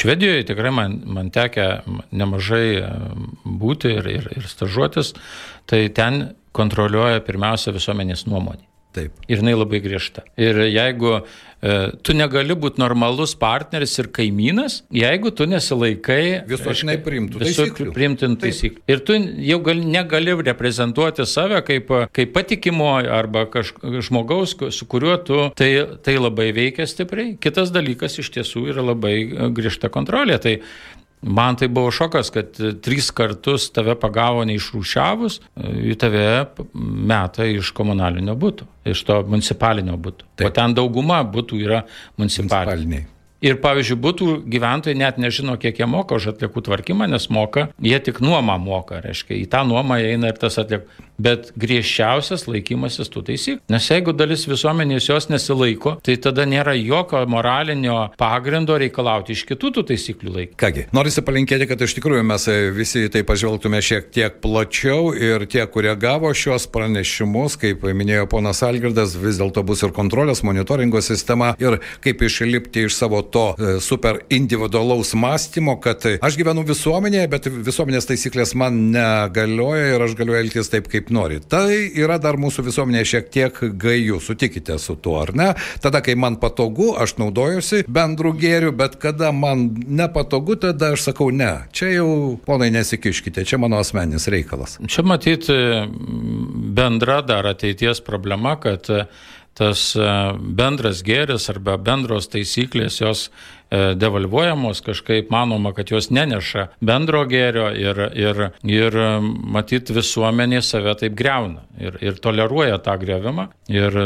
Švedijoje 0.00 0.48
tikrai 0.52 0.72
man, 0.74 0.96
man 1.04 1.28
tekia 1.34 1.82
nemažai 2.10 2.66
e, 2.80 2.90
būti 3.44 3.92
ir, 4.00 4.10
ir, 4.16 4.32
ir 4.40 4.48
stažuotis, 4.48 5.12
tai 5.68 5.84
ten 5.94 6.30
kontroliuoja 6.56 7.20
pirmiausia 7.28 7.76
visuomenės 7.76 8.24
nuomonė. 8.26 8.69
Taip. 8.90 9.14
Ir 9.30 9.38
jinai 9.38 9.54
labai 9.54 9.78
griežta. 9.84 10.24
Ir 10.40 10.56
jeigu 10.66 11.12
e, 11.14 11.74
tu 12.02 12.14
negali 12.16 12.56
būti 12.58 12.82
normalus 12.82 13.36
partneris 13.38 13.92
ir 14.02 14.08
kaimynas, 14.10 14.80
jeigu 14.90 15.30
tu 15.30 15.46
nesilaikai 15.46 16.42
visuotinai 16.50 16.96
priimtų 17.04 17.44
taisyklių. 17.44 17.92
Priimtinų 17.94 18.40
taisyklių. 18.42 18.82
Ir 18.90 19.04
tu 19.06 19.18
jau 19.46 19.60
gal, 19.68 19.84
negali 19.94 20.34
reprezentuoti 20.50 21.26
save 21.30 21.62
kaip, 21.68 21.94
kaip 22.18 22.34
patikimo 22.34 22.90
arba 22.98 23.46
kaž, 23.52 23.76
žmogaus, 24.08 24.56
su 24.74 24.90
kuriuo 24.90 25.20
tu 25.22 25.44
tai, 25.54 25.70
tai 26.02 26.18
labai 26.18 26.50
veikia 26.56 26.88
stipriai. 26.90 27.36
Kitas 27.38 27.70
dalykas 27.70 28.18
iš 28.18 28.32
tiesų 28.40 28.66
yra 28.74 28.88
labai 28.90 29.14
griežta 29.54 29.92
kontrolė. 29.92 30.42
Tai 30.42 30.58
Man 31.22 31.56
tai 31.60 31.68
buvo 31.68 31.90
šokas, 31.92 32.30
kad 32.32 32.56
e, 32.60 32.72
tris 32.80 33.10
kartus 33.12 33.68
tave 33.76 33.92
pagavo 34.00 34.44
neišrūšiavus, 34.48 35.40
e, 35.40 35.72
į 35.92 35.96
tave 36.00 36.26
metą 36.74 37.44
iš 37.58 37.74
komunalinio 37.76 38.36
būtų, 38.40 38.68
iš 38.88 39.04
to 39.04 39.20
municipalinio 39.28 39.98
būtų. 40.00 40.30
O 40.46 40.52
ten 40.56 40.76
dauguma 40.76 41.20
būtų 41.28 41.60
yra 41.60 41.82
municipaliniai. 42.16 43.04
Ir, 43.40 43.56
pavyzdžiui, 43.60 43.96
būtų 44.04 44.26
gyventojai 44.52 44.98
net 45.00 45.16
nežino, 45.20 45.54
kiek 45.60 45.78
jie 45.80 45.86
moka 45.88 46.18
už 46.18 46.34
atliekų 46.34 46.60
tvarkymą, 46.66 47.06
nes 47.08 47.30
moka, 47.32 47.70
jie 47.80 47.96
tik 48.04 48.20
nuomą 48.20 48.58
moka, 48.60 49.00
reiškia, 49.00 49.38
į 49.40 49.46
tą 49.48 49.62
nuomą 49.64 49.96
eina 50.04 50.28
ir 50.28 50.40
tas 50.40 50.60
atliekų. 50.60 51.06
Bet 51.20 51.50
griežčiausias 51.60 52.46
laikymasis 52.48 53.10
tų 53.12 53.22
taisyklių. 53.28 53.60
Nes 53.68 53.86
jeigu 53.90 54.14
dalis 54.16 54.46
visuomenės 54.48 55.08
jos 55.10 55.26
nesilaiko, 55.28 55.98
tai 56.04 56.14
tada 56.16 56.46
nėra 56.48 56.72
jokio 56.78 57.20
moralinio 57.28 57.96
pagrindo 58.20 58.78
reikalauti 58.80 59.36
iš 59.36 59.42
kitų 59.50 59.72
tų 59.76 59.84
taisyklių 59.90 60.32
laikyti. 60.36 60.56
Kągi, 60.60 60.86
norisi 60.96 61.24
palinkėti, 61.24 61.68
kad 61.68 61.84
iš 61.84 61.96
tikrųjų 61.98 62.24
mes 62.24 62.48
visi 62.76 63.04
tai 63.12 63.20
pažvelgtume 63.28 63.82
šiek 63.84 64.08
tiek 64.16 64.38
plačiau 64.40 65.12
ir 65.12 65.44
tie, 65.44 65.66
kurie 65.68 65.92
gavo 66.00 66.32
šios 66.32 66.64
pranešimus, 66.72 67.58
kaip 67.60 67.84
minėjo 67.84 68.24
ponas 68.32 68.64
Algirdas, 68.64 69.12
vis 69.20 69.40
dėlto 69.40 69.64
bus 69.68 69.84
ir 69.84 69.92
kontrolės, 69.96 70.40
monitoringo 70.40 71.04
sistema 71.04 71.52
ir 71.60 71.82
kaip 72.00 72.24
išlipti 72.24 72.88
iš 72.88 72.96
savo 72.96 73.20
to 73.32 73.44
e, 73.54 73.76
super 73.84 74.20
individualaus 74.32 75.14
mąstymo, 75.18 75.76
kad 75.82 76.06
aš 76.20 76.38
gyvenu 76.38 76.64
visuomenėje, 76.68 77.28
bet 77.32 77.48
visuomenės 77.70 78.08
taisyklės 78.10 78.54
man 78.58 78.78
negalioja 78.94 79.94
ir 79.94 80.04
aš 80.06 80.16
galiu 80.18 80.36
elgtis 80.38 80.70
taip, 80.72 80.88
kaip 80.90 81.10
nori. 81.14 81.40
Tai 81.40 81.68
yra 81.70 82.18
dar 82.22 82.38
mūsų 82.40 82.66
visuomenėje 82.68 83.10
šiek 83.14 83.30
tiek 83.34 83.62
gajų, 83.80 84.20
sutikite 84.24 84.78
su 84.82 84.96
tuo, 85.00 85.18
ar 85.22 85.34
ne? 85.36 85.48
Tada, 85.82 86.02
kai 86.04 86.16
man 86.18 86.38
patogu, 86.42 86.92
aš 87.00 87.16
naudojuosi 87.20 87.84
bendrų 87.90 88.34
gėrių, 88.40 88.74
bet 88.76 88.98
kada 89.02 89.32
man 89.36 89.68
nepatogu, 89.86 90.58
tada 90.60 90.92
aš 90.96 91.10
sakau 91.10 91.30
ne. 91.34 91.52
Čia 91.76 91.92
jau, 91.98 92.10
ponai, 92.46 92.70
nesikiškite, 92.74 93.46
čia 93.48 93.60
mano 93.62 93.80
asmeninis 93.80 94.28
reikalas. 94.32 94.78
Čia 94.90 95.06
matyti 95.06 95.56
bendra 96.76 97.20
dar 97.26 97.48
ateities 97.50 98.02
problema, 98.04 98.56
kad 98.60 98.88
tas 99.60 99.90
e, 99.96 100.10
bendras 100.60 101.04
gėris 101.06 101.50
arba 101.52 101.76
bendros 101.80 102.30
taisyklės 102.32 103.00
jos 103.02 103.26
e, 103.28 103.92
devalvuojamos, 104.00 104.80
kažkaip 104.86 105.28
manoma, 105.32 105.74
kad 105.76 105.92
jos 105.92 106.08
neneša 106.14 106.70
bendro 106.80 107.22
gėrio 107.28 107.68
ir, 107.76 108.00
ir, 108.16 108.42
ir 108.64 108.98
matyt 109.56 109.92
visuomenė 109.92 110.62
save 110.64 110.96
taip 111.02 111.16
greuna 111.18 111.66
ir, 111.78 112.00
ir 112.00 112.20
toleruoja 112.24 112.80
tą 112.84 112.96
grevimą. 113.00 113.50
Ir 113.70 113.96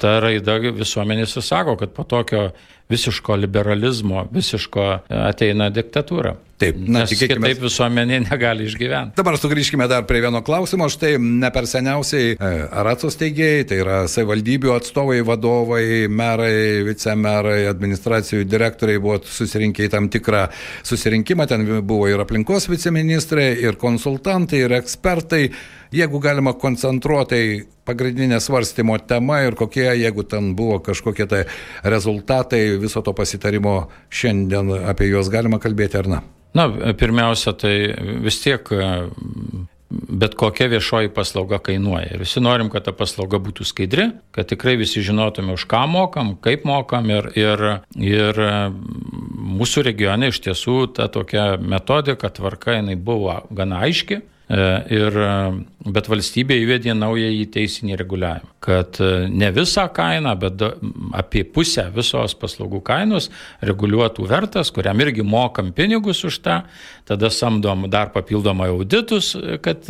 ta 0.00 0.18
raida 0.22 0.60
visuomenės 0.66 1.38
sako, 1.40 1.78
kad 1.80 1.96
po 1.96 2.04
tokio 2.04 2.50
visiško 2.92 3.36
liberalizmo, 3.42 4.26
visiško 4.32 4.88
ateina 5.26 5.70
diktatūra. 5.74 6.36
Taip, 6.56 6.78
na, 6.80 7.02
Nes 7.02 7.10
tikėkime. 7.12 7.50
Taip 7.50 7.60
visuomenė 7.66 8.22
negali 8.24 8.64
išgyventi. 8.64 9.12
Dabar 9.18 9.36
sugrįžkime 9.36 9.84
dar 9.92 10.06
prie 10.08 10.22
vieno 10.24 10.40
klausimo. 10.44 10.88
Štai 10.88 11.18
ne 11.20 11.50
per 11.52 11.68
seniausiai 11.68 12.32
e, 12.32 12.52
Aracos 12.80 13.18
teigėjai, 13.20 13.66
tai 13.68 13.80
yra 13.82 13.98
savivaldybių 14.08 14.72
atstovai, 14.72 15.18
vadovai, 15.26 15.84
merai, 16.08 16.80
vicemerai, 16.88 17.66
administracijų 17.68 18.48
direktoriai 18.48 19.02
buvo 19.04 19.20
susirinkę 19.28 19.84
į 19.84 19.92
tam 19.92 20.08
tikrą 20.12 20.46
susirinkimą. 20.88 21.48
Ten 21.50 21.68
buvo 21.84 22.08
ir 22.08 22.24
aplinkos 22.24 22.70
viceministrai, 22.72 23.50
ir 23.66 23.76
konsultantai, 23.80 24.64
ir 24.64 24.78
ekspertai. 24.80 25.50
Jeigu 25.94 26.20
galima 26.22 26.54
koncentruotai 26.58 27.66
pagrindinė 27.86 28.40
svarstymo 28.42 28.98
tema 29.06 29.42
ir 29.46 29.54
kokie, 29.58 29.86
jeigu 30.00 30.26
ten 30.26 30.54
buvo 30.58 30.80
kažkokie 30.82 31.28
tai 31.30 31.44
rezultatai 31.84 32.64
viso 32.82 33.02
to 33.06 33.14
pasitarimo 33.14 33.76
šiandien, 34.10 34.72
apie 34.90 35.10
juos 35.12 35.30
galima 35.30 35.60
kalbėti 35.62 36.00
ar 36.02 36.10
ne? 36.10 36.20
Na, 36.56 36.66
pirmiausia, 36.96 37.52
tai 37.58 37.76
vis 38.24 38.40
tiek 38.40 38.70
bet 39.90 40.34
kokia 40.34 40.66
viešoji 40.70 41.10
paslauga 41.14 41.58
kainuoja. 41.62 42.14
Ir 42.14 42.22
visi 42.24 42.40
norim, 42.42 42.70
kad 42.72 42.86
ta 42.86 42.94
paslauga 42.96 43.38
būtų 43.42 43.66
skaidri, 43.68 44.08
kad 44.34 44.48
tikrai 44.50 44.74
visi 44.80 45.02
žinotume, 45.04 45.54
už 45.54 45.66
ką 45.70 45.84
mokam, 45.90 46.34
kaip 46.42 46.66
mokam. 46.66 47.10
Ir, 47.12 47.30
ir, 47.38 47.64
ir 48.02 48.40
mūsų 49.56 49.86
regione 49.86 50.32
iš 50.32 50.42
tiesų 50.48 50.78
ta 50.98 51.06
tokia 51.12 51.54
metodika, 51.60 52.30
tvarka, 52.34 52.80
jinai 52.80 52.98
buvo 52.98 53.38
gana 53.54 53.84
aiški. 53.86 54.22
E, 54.46 54.58
ir, 54.94 55.16
e, 55.18 55.30
bet 55.90 56.06
valstybė 56.06 56.54
įvedė 56.62 56.92
naują 56.94 57.32
į 57.34 57.48
teisinį 57.50 57.96
reguliavimą, 57.98 58.52
kad 58.62 59.00
e, 59.02 59.08
ne 59.26 59.48
visą 59.50 59.88
kainą, 59.90 60.36
bet 60.38 60.62
apie 61.18 61.42
pusę 61.50 61.88
visos 61.94 62.36
paslaugų 62.38 62.78
kainos 62.86 63.26
reguliuotų 63.66 64.28
vertas, 64.30 64.70
kuriam 64.70 65.02
irgi 65.02 65.26
mokam 65.26 65.72
pinigus 65.74 66.22
už 66.30 66.38
tą, 66.44 66.60
tada 67.10 67.32
samdom 67.34 67.88
dar 67.90 68.12
papildomai 68.14 68.70
auditus, 68.70 69.32
kad 69.66 69.82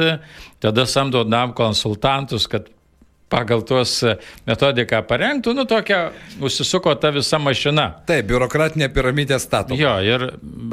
tada 0.64 0.88
samdom 0.88 1.36
konsultantus, 1.52 2.48
kad 2.48 2.72
pagal 3.28 3.62
tuos 3.66 3.98
e, 4.06 4.14
metodiką 4.46 5.00
parengtų, 5.08 5.54
nu 5.56 5.64
tokia 5.68 6.10
užsisuko 6.42 6.94
ta 7.00 7.10
visa 7.14 7.40
mašina. 7.42 7.88
Taip, 8.06 8.28
biurokratinė 8.30 8.88
piramidė 8.94 9.38
statoma. 9.42 9.78
Jo, 9.80 9.94
ir 10.06 10.26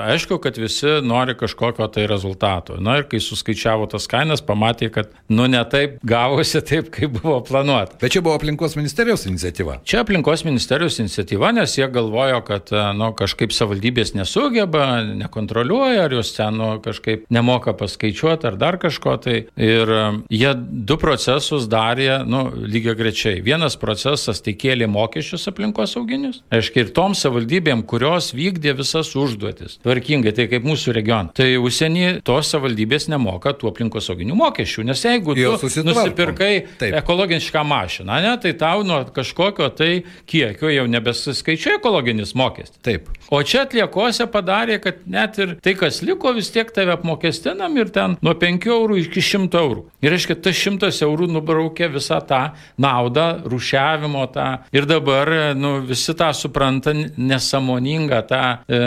aišku, 0.05 0.37
kad 0.43 0.57
visi 0.61 0.99
nori 1.05 1.35
kažkokio 1.39 1.87
tai 1.93 2.05
rezultato. 2.09 2.77
Na 2.83 2.99
ir 3.01 3.07
kai 3.09 3.21
suskaičiavo 3.23 3.87
tas 3.91 4.05
kainas, 4.09 4.43
pamatė, 4.45 4.91
kad 4.93 5.09
nu 5.33 5.47
ne 5.49 5.61
taip 5.69 5.97
gavosi 6.05 6.61
taip, 6.65 6.91
kaip 6.93 7.17
buvo 7.17 7.39
planuota. 7.45 7.97
Bet 8.01 8.13
čia 8.13 8.21
buvo 8.25 8.37
aplinkos 8.37 8.77
ministerijos 8.77 9.25
iniciatyva. 9.29 9.79
Čia 9.89 10.03
aplinkos 10.03 10.45
ministerijos 10.45 10.99
iniciatyva, 11.01 11.53
nes 11.57 11.73
jie 11.77 11.89
galvojo, 11.89 12.43
kad 12.45 12.69
e, 12.73 12.85
nu, 12.99 13.09
kažkaip 13.17 13.55
savivaldybės 13.55 14.13
nesugeba, 14.17 15.01
nekontroliuoja, 15.23 16.05
ar 16.05 16.17
jos 16.19 16.35
ten 16.37 16.61
nu, 16.61 16.69
kažkaip 16.85 17.25
nemoka 17.33 17.73
paskaičiuoti 17.81 18.51
ar 18.51 18.61
dar 18.61 18.77
kažko. 18.81 19.17
Tai. 19.23 19.35
Ir 19.57 19.89
e, 19.97 20.05
jie 20.33 20.53
du 20.57 20.97
procesus 21.01 21.65
darė, 21.71 22.21
nu, 22.29 22.42
lygiai 22.51 22.95
grečiai. 22.99 23.41
Vienas 23.45 23.77
procesas 23.79 24.41
tai 24.43 24.55
kėlė 24.59 24.87
mokesčius 24.91 25.47
aplinkosauginius, 25.51 26.41
aiškiai, 26.53 26.85
ir 26.85 26.93
tom 26.95 27.15
savivaldybėm, 27.17 27.83
kurios 27.89 28.31
vykdė 28.35 28.75
visas 28.79 29.13
užduotis. 29.19 29.79
Tvarkingai, 29.83 30.33
tai 30.35 30.47
kaip 30.51 30.67
mūsų 30.67 30.95
region. 30.97 31.31
Tai 31.37 31.47
užsienį 31.63 32.23
tos 32.27 32.51
savivaldybės 32.53 33.09
nemoka 33.13 33.55
tų 33.57 33.71
aplinkosauginių 33.71 34.37
mokesčių, 34.39 34.87
nes 34.89 35.03
jeigu 35.07 35.37
tu 35.37 35.71
nusipirkai 35.87 36.53
Taip. 36.81 36.97
ekologišką 37.01 37.65
mašiną, 37.67 38.19
ne, 38.25 38.35
tai 38.43 38.53
tau 38.59 38.85
nuo 38.87 39.01
kažkokio 39.13 39.69
tai 39.77 39.91
kiekio 40.29 40.71
jau 40.73 40.87
nebesiskaičiuoja 40.91 41.79
ekologinis 41.81 42.35
mokestis. 42.39 42.81
Taip. 42.83 43.09
O 43.33 43.39
čia 43.41 43.63
atliekose 43.65 44.27
padarė, 44.29 44.75
kad 44.83 44.99
net 45.09 45.39
ir 45.41 45.55
tai, 45.63 45.73
kas 45.77 46.03
liko, 46.05 46.29
vis 46.37 46.51
tiek 46.53 46.69
tave 46.73 46.93
apmokestinam 46.93 47.73
ir 47.81 47.89
ten 47.93 48.13
nuo 48.21 48.35
5 48.37 48.67
eurų 48.69 48.99
iki 49.01 49.23
100 49.25 49.57
eurų. 49.57 49.85
Ir 50.05 50.13
reiškia, 50.13 50.37
tas 50.45 50.59
100 50.59 50.91
eurų 51.07 51.29
nubraukė 51.33 51.89
visą 51.95 52.19
tą 52.29 52.43
naudą, 52.77 53.25
rušiavimo 53.49 54.27
tą. 54.35 54.45
Ir 54.75 54.85
dabar 54.89 55.31
nu, 55.57 55.79
visi 55.87 56.13
tą 56.19 56.29
supranta 56.37 56.93
nesamoningą 56.93 58.21
tą 58.29 58.43
e, 58.69 58.83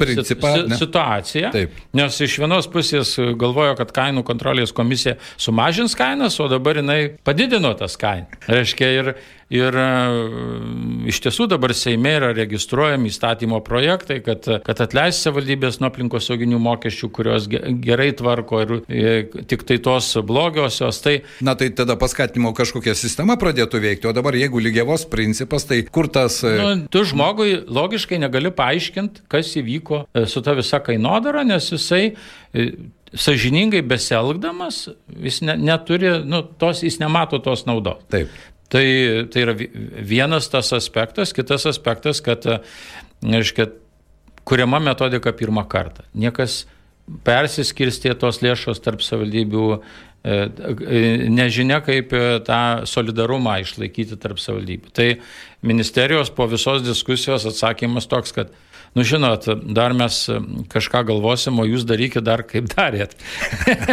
Principą, 0.00 0.56
si, 0.64 0.80
situaciją. 0.82 1.54
Taip. 1.54 1.78
Nes 1.94 2.18
iš 2.26 2.40
vienos 2.42 2.66
pusės 2.72 3.14
galvojo, 3.38 3.78
kad 3.78 3.94
kainų 3.94 4.26
kontrolės 4.26 4.74
komisija 4.74 5.20
sumažins 5.36 5.94
kainas, 5.98 6.40
o 6.42 6.50
dabar 6.50 6.82
jinai 6.82 7.00
padidino 7.22 7.70
tas 7.78 7.94
kainas. 8.00 8.42
Reiškia, 8.50 8.90
ir, 8.98 9.14
Ir 9.54 9.76
e, 9.78 9.88
iš 11.12 11.20
tiesų 11.22 11.46
dabar 11.52 11.74
Seime 11.76 12.14
yra 12.18 12.32
registruojami 12.34 13.10
įstatymo 13.12 13.60
projektai, 13.66 14.18
kad, 14.24 14.46
kad 14.66 14.82
atleis 14.82 15.20
savivaldybės 15.22 15.78
nuo 15.80 15.90
aplinkosauginių 15.92 16.58
mokesčių, 16.64 17.10
kurios 17.14 17.46
gerai 17.50 18.10
tvarko 18.18 18.62
ir, 18.64 18.74
ir 18.88 19.10
e, 19.12 19.44
tik 19.50 19.62
tai 19.68 19.78
tos 19.84 20.10
blogiosios. 20.26 20.98
Tai... 21.04 21.16
Na 21.44 21.54
tai 21.58 21.70
tada 21.76 21.98
paskatinimo 22.00 22.54
kažkokia 22.56 22.96
sistema 22.98 23.38
pradėtų 23.40 23.82
veikti, 23.84 24.10
o 24.10 24.16
dabar 24.16 24.34
jeigu 24.38 24.62
lygiavos 24.64 25.06
principas, 25.12 25.68
tai 25.70 25.84
kur 25.86 26.10
tas... 26.10 26.40
E, 26.46 26.56
nu, 26.58 26.74
tu 26.90 27.04
žmogui 27.06 27.60
logiškai 27.68 28.18
negali 28.24 28.50
paaiškinti, 28.54 29.28
kas 29.30 29.54
įvyko 29.60 30.04
su 30.30 30.42
ta 30.44 30.56
visa 30.58 30.82
kainodara, 30.82 31.46
nes 31.46 31.70
jisai 31.70 32.08
sažiningai 33.14 33.82
beselgdamas, 33.86 34.88
jis 35.22 35.40
ne, 35.46 35.56
neturi, 35.60 36.10
nu, 36.26 36.42
tos, 36.58 36.82
jis 36.84 36.98
nemato 37.02 37.38
tos 37.42 37.64
naudos. 37.68 38.02
Taip. 38.12 38.32
Tai, 38.72 38.84
tai 39.30 39.42
yra 39.44 39.54
vienas 39.54 40.48
tas 40.50 40.72
aspektas, 40.74 41.34
kitas 41.36 41.66
aspektas, 41.68 42.22
kad, 42.24 42.46
reiškia, 43.22 43.68
kuriama 44.44 44.80
metodika 44.82 45.32
pirmą 45.36 45.66
kartą. 45.70 46.04
Niekas 46.16 46.64
persiskirstė 47.24 48.14
tos 48.20 48.40
lėšos 48.44 48.80
tarp 48.84 49.04
savivaldybių, 49.04 49.66
e, 50.24 50.36
nežinia, 51.32 51.80
kaip 51.84 52.12
tą 52.48 52.60
solidarumą 52.88 53.58
išlaikyti 53.64 54.18
tarp 54.20 54.40
savivaldybių. 54.40 54.92
Tai 54.96 55.08
ministerijos 55.62 56.32
po 56.32 56.48
visos 56.48 56.84
diskusijos 56.84 57.46
atsakymas 57.50 58.08
toks, 58.08 58.32
kad 58.32 58.54
nu 58.94 59.06
žinot, 59.06 59.48
dar 59.74 59.94
mes 59.96 60.24
kažką 60.72 61.04
galvosim, 61.10 61.58
o 61.58 61.66
jūs 61.68 61.86
darykit 61.88 62.24
dar 62.24 62.44
kaip 62.48 62.68
darėt. 62.72 63.16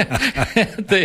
tai 0.89 1.03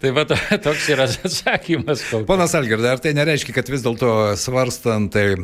tai 0.00 0.12
va, 0.14 0.24
toks 0.26 0.88
yra 0.92 1.06
atsakymas. 1.08 2.02
Ponas 2.26 2.54
Algirdai, 2.58 2.92
ar 2.94 3.02
tai 3.02 3.14
nereiškia, 3.16 3.54
kad 3.56 3.70
vis 3.70 3.82
dėlto 3.84 4.10
svarstant, 4.38 5.10
tai 5.14 5.34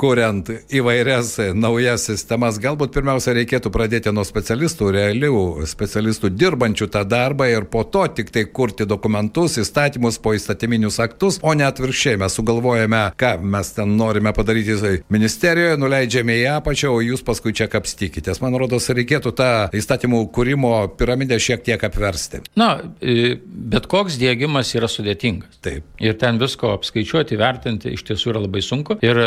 kuriant 0.00 0.50
įvairias 0.74 1.34
naujas 1.58 2.08
sistemas, 2.08 2.60
galbūt 2.62 2.94
pirmiausia 2.94 3.34
reikėtų 3.36 3.72
pradėti 3.74 4.12
nuo 4.14 4.24
specialistų, 4.26 4.90
realių 4.94 5.40
specialistų 5.68 6.30
dirbančių 6.34 6.90
tą 6.94 7.04
darbą 7.08 7.48
ir 7.50 7.68
po 7.70 7.84
to 7.84 8.06
tik 8.20 8.32
tai 8.34 8.46
kurti 8.46 8.86
dokumentus, 8.88 9.58
įstatymus, 9.60 10.20
po 10.22 10.34
įstatyminius 10.36 11.00
aktus, 11.04 11.40
o 11.42 11.54
ne 11.58 11.66
atvirkščiai 11.68 12.20
mes 12.22 12.38
sugalvojame, 12.38 13.02
ką 13.18 13.34
mes 13.42 13.72
ten 13.76 13.96
norime 13.98 14.32
padaryti 14.36 14.78
ministerijoje, 15.12 15.78
nuleidžiame 15.80 16.38
į 16.42 16.46
apačią, 16.58 16.92
o 16.94 17.02
jūs 17.04 17.24
paskui 17.28 17.52
čia 17.56 17.68
kapstykitės. 17.70 18.40
Man 18.44 18.56
rodos, 18.60 18.88
reikėtų 18.94 19.34
tą 19.36 19.50
įstatymų 19.76 20.22
kūrimo 20.34 20.72
piramidę 20.98 21.38
šiek 21.42 21.64
tiek 21.66 21.82
apversti. 21.84 22.40
Na, 22.58 22.70
bet 22.98 23.88
koks 23.90 24.16
dėgymas 24.20 24.72
yra 24.78 24.88
sudėtingas. 24.90 25.60
Taip. 25.64 25.86
Ir 26.02 26.16
ten 26.20 26.40
visko 26.40 26.72
apskaičiuoti, 26.76 27.38
vertinti 27.40 27.92
iš 27.96 28.04
tiesų 28.08 28.32
yra 28.32 28.42
labai 28.44 28.62
sunku. 28.64 28.98
Ir 29.04 29.20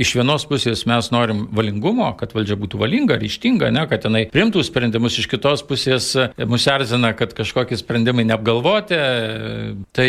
iš 0.00 0.14
vienos 0.18 0.46
pusės 0.48 0.86
mes 0.88 1.10
norim 1.14 1.46
valingumo, 1.54 2.08
kad 2.18 2.34
valdžia 2.36 2.58
būtų 2.58 2.80
valinga, 2.82 3.18
ryštinga, 3.20 3.70
ne, 3.74 3.86
kad 3.90 4.06
jinai 4.08 4.24
primtų 4.32 4.64
sprendimus, 4.66 5.18
iš 5.20 5.30
kitos 5.30 5.62
pusės 5.66 6.12
mus 6.48 6.66
erzina, 6.70 7.12
kad 7.18 7.34
kažkokie 7.36 7.78
sprendimai 7.78 8.26
neapgalvoti. 8.28 9.00
Tai 9.96 10.08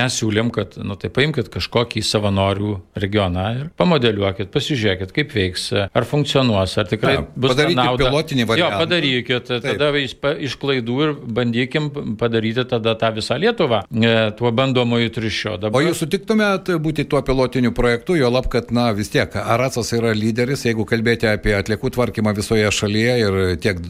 mes 0.00 0.20
siūlėm, 0.20 0.52
kad, 0.54 0.76
nu 0.84 0.98
tai 1.00 1.10
paimkite 1.14 1.52
kažkokį 1.54 2.04
savanorių 2.04 2.74
regioną 3.00 3.48
ir 3.60 3.70
pamodeliuokit, 3.78 4.50
pasižiūrėkit, 4.54 5.14
kaip 5.14 5.34
veiks, 5.34 5.70
ar 5.72 6.08
funkcionuoja 6.08 6.33
funkcionuos, 6.34 6.78
ar 6.78 6.86
tikrai 6.86 7.16
Na, 7.16 7.24
bus 7.36 7.56
nauda. 7.56 8.08
pilotinį 8.08 8.46
variantą. 8.48 8.74
Jo, 8.74 8.80
padarykit, 8.82 9.50
tada 9.62 9.90
iš, 9.98 10.14
iš 10.48 10.56
klaidų 10.58 10.96
ir 11.04 11.12
bandykim 11.14 11.90
padaryti 12.18 12.64
tada 12.68 12.94
tą 12.98 13.12
visą 13.14 13.38
Lietuvą 13.38 13.82
e, 13.90 14.14
tuo 14.38 14.50
bandomųjų 14.52 15.12
triušio. 15.14 15.56
Dabar... 15.62 15.78
O 15.78 15.84
jūs 15.84 16.02
sutiktumėt 16.02 16.70
būti 16.82 17.06
tuo 17.08 17.22
pilotiniu 17.22 17.72
projektu, 17.76 18.16
jo 18.18 18.30
lab, 18.32 18.48
kad, 18.52 18.72
na, 18.74 18.90
vis 18.96 19.12
tiek, 19.12 19.30
Aracas 19.34 19.92
yra 19.94 20.14
lyderis, 20.16 20.64
jeigu 20.66 20.86
kalbėti 20.88 21.28
apie 21.30 21.54
atliekų 21.56 21.92
tvarkymą 21.94 22.34
visoje 22.36 22.70
šalyje 22.74 23.16
ir 23.22 23.38
tiek 23.62 23.82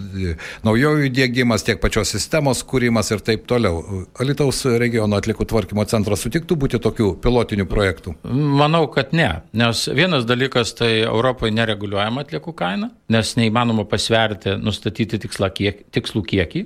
naujojų 0.67 1.13
dėgymas, 1.15 1.65
tiek 1.67 1.81
pačios 1.83 2.13
sistemos 2.15 2.65
kūrimas 2.67 3.13
ir 3.15 3.25
taip 3.25 3.49
toliau. 3.51 4.05
Alitaus 4.21 4.65
regiono 4.81 5.21
atliekų 5.21 5.49
tvarkymo 5.51 5.87
centras 5.89 6.25
sutiktų 6.25 6.59
būti 6.61 6.83
tokiu 6.83 7.15
pilotiniu 7.21 7.69
projektu? 7.71 8.17
Manau, 8.25 8.85
kad 8.93 9.15
ne, 9.17 9.31
nes 9.57 9.87
vienas 9.95 10.27
dalykas 10.29 10.75
tai 10.79 10.93
Europoje 11.05 11.55
nereguliuojama 11.55 12.25
atliekų 12.25 12.34
atliekų 12.35 12.55
kainą, 12.59 12.91
nes 13.13 13.35
neįmanoma 13.39 13.87
pasverti, 13.89 14.59
nustatyti 14.61 15.21
kiek, 15.21 15.85
tikslų 15.95 16.25
kiekį. 16.25 16.65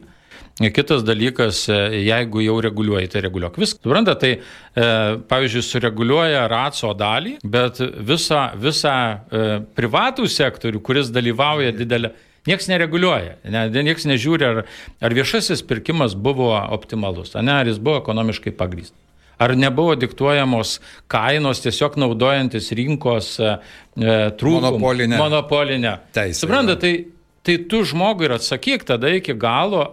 Kitas 0.74 1.04
dalykas, 1.06 1.68
jeigu 1.68 2.42
jau 2.42 2.56
reguliuoji, 2.60 3.08
tai 3.12 3.20
reguliuok 3.22 3.58
viską. 3.62 3.78
Supranta, 3.84 4.16
tai 4.18 4.32
e, 4.34 4.86
pavyzdžiui, 5.30 5.62
sureguliuoja 5.62 6.48
raco 6.50 6.90
dalį, 6.98 7.36
bet 7.46 7.78
visą, 7.78 8.48
visą 8.58 8.94
e, 9.30 9.44
privatų 9.78 10.26
sektorių, 10.26 10.82
kuris 10.82 11.12
dalyvauja 11.14 11.74
didelę 11.76 12.14
Niekas 12.48 12.68
nereguliuoja, 12.70 13.34
ne, 13.50 13.66
niekas 13.84 14.06
nežiūri, 14.08 14.46
ar, 14.46 14.60
ar 15.04 15.12
viešasis 15.12 15.60
pirkimas 15.68 16.14
buvo 16.16 16.54
optimalus, 16.72 17.34
ne, 17.36 17.52
ar 17.52 17.68
jis 17.68 17.76
buvo 17.82 17.98
ekonomiškai 18.00 18.54
pagrįstas. 18.56 18.96
Ar 19.38 19.54
nebuvo 19.56 19.94
diktuojamos 19.94 20.78
kainos 21.10 21.62
tiesiog 21.62 21.98
naudojantis 22.02 22.72
rinkos 22.74 23.36
e, 23.38 23.52
e 23.98 24.16
trūkumą? 24.40 24.72
Monopolinę. 24.72 25.20
Monopolinę. 25.20 25.94
Teisę. 26.16 26.40
Supranta, 26.42 26.74
tai, 26.80 27.06
tai 27.46 27.60
tu 27.70 27.84
žmogui 27.86 28.26
ir 28.26 28.34
atsakyk 28.38 28.86
tada 28.88 29.12
iki 29.14 29.36
galo, 29.38 29.84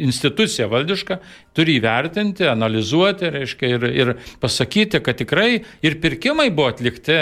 institucija 0.00 0.66
valdiška 0.72 1.18
turi 1.56 1.76
įvertinti, 1.78 2.46
analizuoti, 2.48 3.28
reiškia, 3.34 3.72
ir, 3.76 3.88
ir 3.92 4.14
pasakyti, 4.40 5.02
kad 5.04 5.20
tikrai 5.20 5.62
ir 5.84 5.98
pirkimai 6.00 6.48
buvo 6.50 6.70
atlikti 6.72 7.18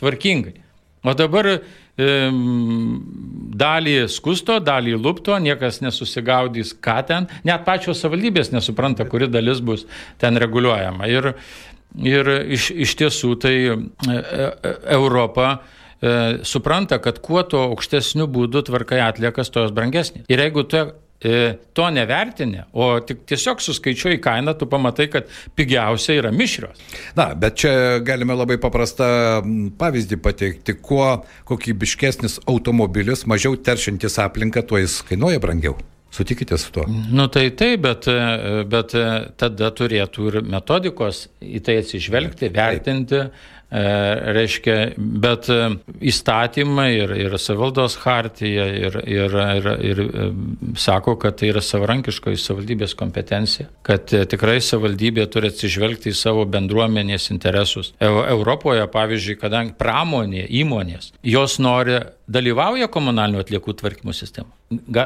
tvarkingai. 0.00 0.56
O 1.06 1.14
dabar 1.14 1.50
dalį 3.58 3.96
skusto, 4.12 4.58
dalį 4.64 4.96
lupto, 4.98 5.36
niekas 5.42 5.80
nesusigaudys, 5.84 6.74
ką 6.84 6.98
ten, 7.08 7.28
net 7.48 7.64
pačios 7.66 8.02
savivaldybės 8.02 8.52
nesupranta, 8.54 9.06
kuri 9.08 9.30
dalis 9.30 9.62
bus 9.64 9.86
ten 10.22 10.38
reguliuojama. 10.40 11.08
Ir, 11.10 11.32
ir 12.04 12.32
iš, 12.58 12.70
iš 12.86 12.94
tiesų 13.02 13.34
tai 13.42 13.56
e, 13.72 13.74
e, 14.12 14.48
Europa 14.98 15.50
e, 15.54 16.38
supranta, 16.46 17.00
kad 17.02 17.20
kuo 17.24 17.42
to 17.42 17.66
aukštesniu 17.72 18.30
būdu 18.30 18.66
tvarkai 18.70 19.02
atliekas, 19.08 19.52
to 19.52 19.66
jos 19.66 19.76
brangesnės. 19.76 20.28
Ir 20.30 20.46
jeigu 20.46 20.66
tu 20.68 20.82
E, 20.82 21.07
to 21.18 21.88
nevertini, 21.90 22.62
o 22.72 23.00
tik 23.02 23.24
tiesiog 23.26 23.62
suskaičiuoji 23.62 24.20
kainą, 24.22 24.54
tu 24.58 24.68
pamatai, 24.70 25.08
kad 25.10 25.26
pigiausia 25.58 26.14
yra 26.20 26.30
mišrios. 26.34 26.78
Na, 27.18 27.32
bet 27.34 27.58
čia 27.58 27.72
galime 28.06 28.36
labai 28.38 28.58
paprastą 28.62 29.08
pavyzdį 29.80 30.20
pateikti. 30.22 30.78
Kuo 30.78 31.10
kokybiškesnis 31.48 32.38
automobilis, 32.46 33.26
mažiau 33.26 33.58
teršintis 33.58 34.20
aplinką, 34.22 34.62
tuo 34.62 34.78
jis 34.78 35.00
kainuoja 35.10 35.42
brangiau. 35.42 35.78
Sutikite 36.14 36.56
su 36.56 36.70
tuo? 36.72 36.86
Nu 36.88 37.26
tai 37.28 37.50
taip, 37.52 37.82
bet, 37.84 38.06
bet 38.72 38.94
tada 39.36 39.68
turėtų 39.76 40.30
ir 40.30 40.38
metodikos 40.40 41.26
į 41.44 41.60
tai 41.66 41.80
atsižvelgti, 41.82 42.48
vertinti. 42.54 43.26
Taip 43.26 43.57
E, 43.57 43.57
reiškia, 43.70 44.76
bet 44.96 45.48
e, 45.52 45.58
įstatymai 46.08 46.88
ir, 46.94 47.10
ir 47.26 47.34
savaldos 47.40 47.98
hartija 48.00 48.64
ir, 48.72 48.96
ir, 49.04 49.34
ir, 49.58 49.68
ir 49.84 50.00
e, 50.04 50.28
sako, 50.80 51.18
kad 51.20 51.36
tai 51.40 51.50
yra 51.52 51.60
savarankiško 51.64 52.32
į 52.32 52.38
savaldybės 52.40 52.96
kompetencija, 52.98 53.68
kad 53.84 54.08
tikrai 54.08 54.58
savaldybė 54.64 55.26
turi 55.32 55.52
atsižvelgti 55.52 56.12
į 56.12 56.16
savo 56.16 56.46
bendruomenės 56.48 57.28
interesus. 57.34 57.92
Europoje, 58.00 58.86
pavyzdžiui, 58.92 59.36
kadangi 59.42 59.76
pramonė, 59.78 60.46
įmonės, 60.62 61.12
jos 61.22 61.58
nori 61.60 62.00
dalyvauja 62.28 62.88
komunalinių 62.92 63.44
atliekų 63.44 63.76
tvarkymo 63.82 64.16
sistema, 64.16 64.48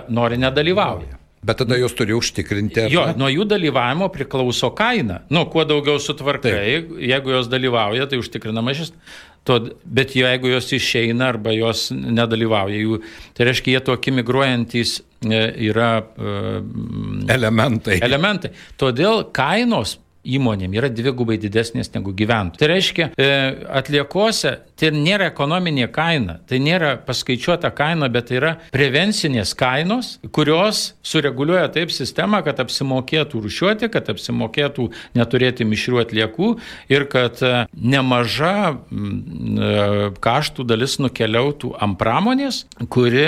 nori 0.09 0.38
nedalyvauja. 0.38 1.18
Bet 1.42 1.59
tada 1.59 1.74
jūs 1.74 1.94
turi 1.98 2.14
užtikrinti. 2.14 2.85
Jo, 2.92 3.09
nuo 3.18 3.26
jų 3.26 3.48
dalyvavimo 3.50 4.07
priklauso 4.14 4.70
kaina. 4.78 5.24
Nu, 5.33 5.42
kuo 5.50 5.64
daugiau 5.66 5.98
sutvarkai, 5.98 6.52
Taip. 6.55 6.92
jeigu 7.02 7.35
jos 7.35 7.48
dalyvauja, 7.50 8.07
tai 8.11 8.20
užtikrina 8.22 8.62
mažesnė. 8.62 9.00
Bet 9.83 10.14
jeigu 10.14 10.52
jos 10.52 10.70
išeina 10.76 11.33
arba 11.33 11.50
jos 11.57 11.88
nedalyvauja, 11.90 12.78
jų, 12.78 13.00
tai 13.35 13.48
reiškia, 13.48 13.74
jie 13.74 13.81
tokie 13.88 14.14
migruojantis 14.14 15.00
e, 15.02 15.40
yra 15.66 15.90
uh, 15.98 16.61
elementai. 17.26 17.98
elementai. 18.07 18.52
Todėl 18.78 19.24
kainos 19.35 19.96
įmonėm 20.22 20.78
yra 20.78 20.90
dvigubai 20.92 21.40
didesnės 21.42 21.90
negu 21.96 22.14
gyventojų. 22.14 22.61
Tai 22.61 22.70
reiškia, 22.70 23.09
e, 23.18 23.31
atliekose 23.83 24.55
tai 24.83 24.90
nėra 24.97 25.29
ekonominė 25.31 25.87
kaina, 25.95 26.40
tai 26.51 26.59
nėra 26.62 26.97
paskaičiuota 27.07 27.71
kaina, 27.77 28.09
bet 28.12 28.31
tai 28.31 28.38
yra 28.40 28.53
prevencinės 28.75 29.55
kainos, 29.59 30.16
kurios 30.35 30.92
sureguliuoja 31.07 31.68
taip 31.75 31.92
sistemą, 31.95 32.40
kad 32.47 32.59
apsimokėtų 32.64 33.42
rušiuoti, 33.45 33.90
kad 33.92 34.11
apsimokėtų 34.11 34.88
neturėti 35.18 35.66
mišrių 35.68 36.03
atliekų 36.03 36.49
ir 36.90 37.07
kad 37.12 37.38
e, 37.47 37.53
nemaža 37.79 38.55
e, 38.73 40.09
kaštų 40.25 40.66
dalis 40.66 40.99
nukeliautų 41.03 41.75
ant 41.83 41.99
pramonės, 42.01 42.64
kuri 42.90 43.23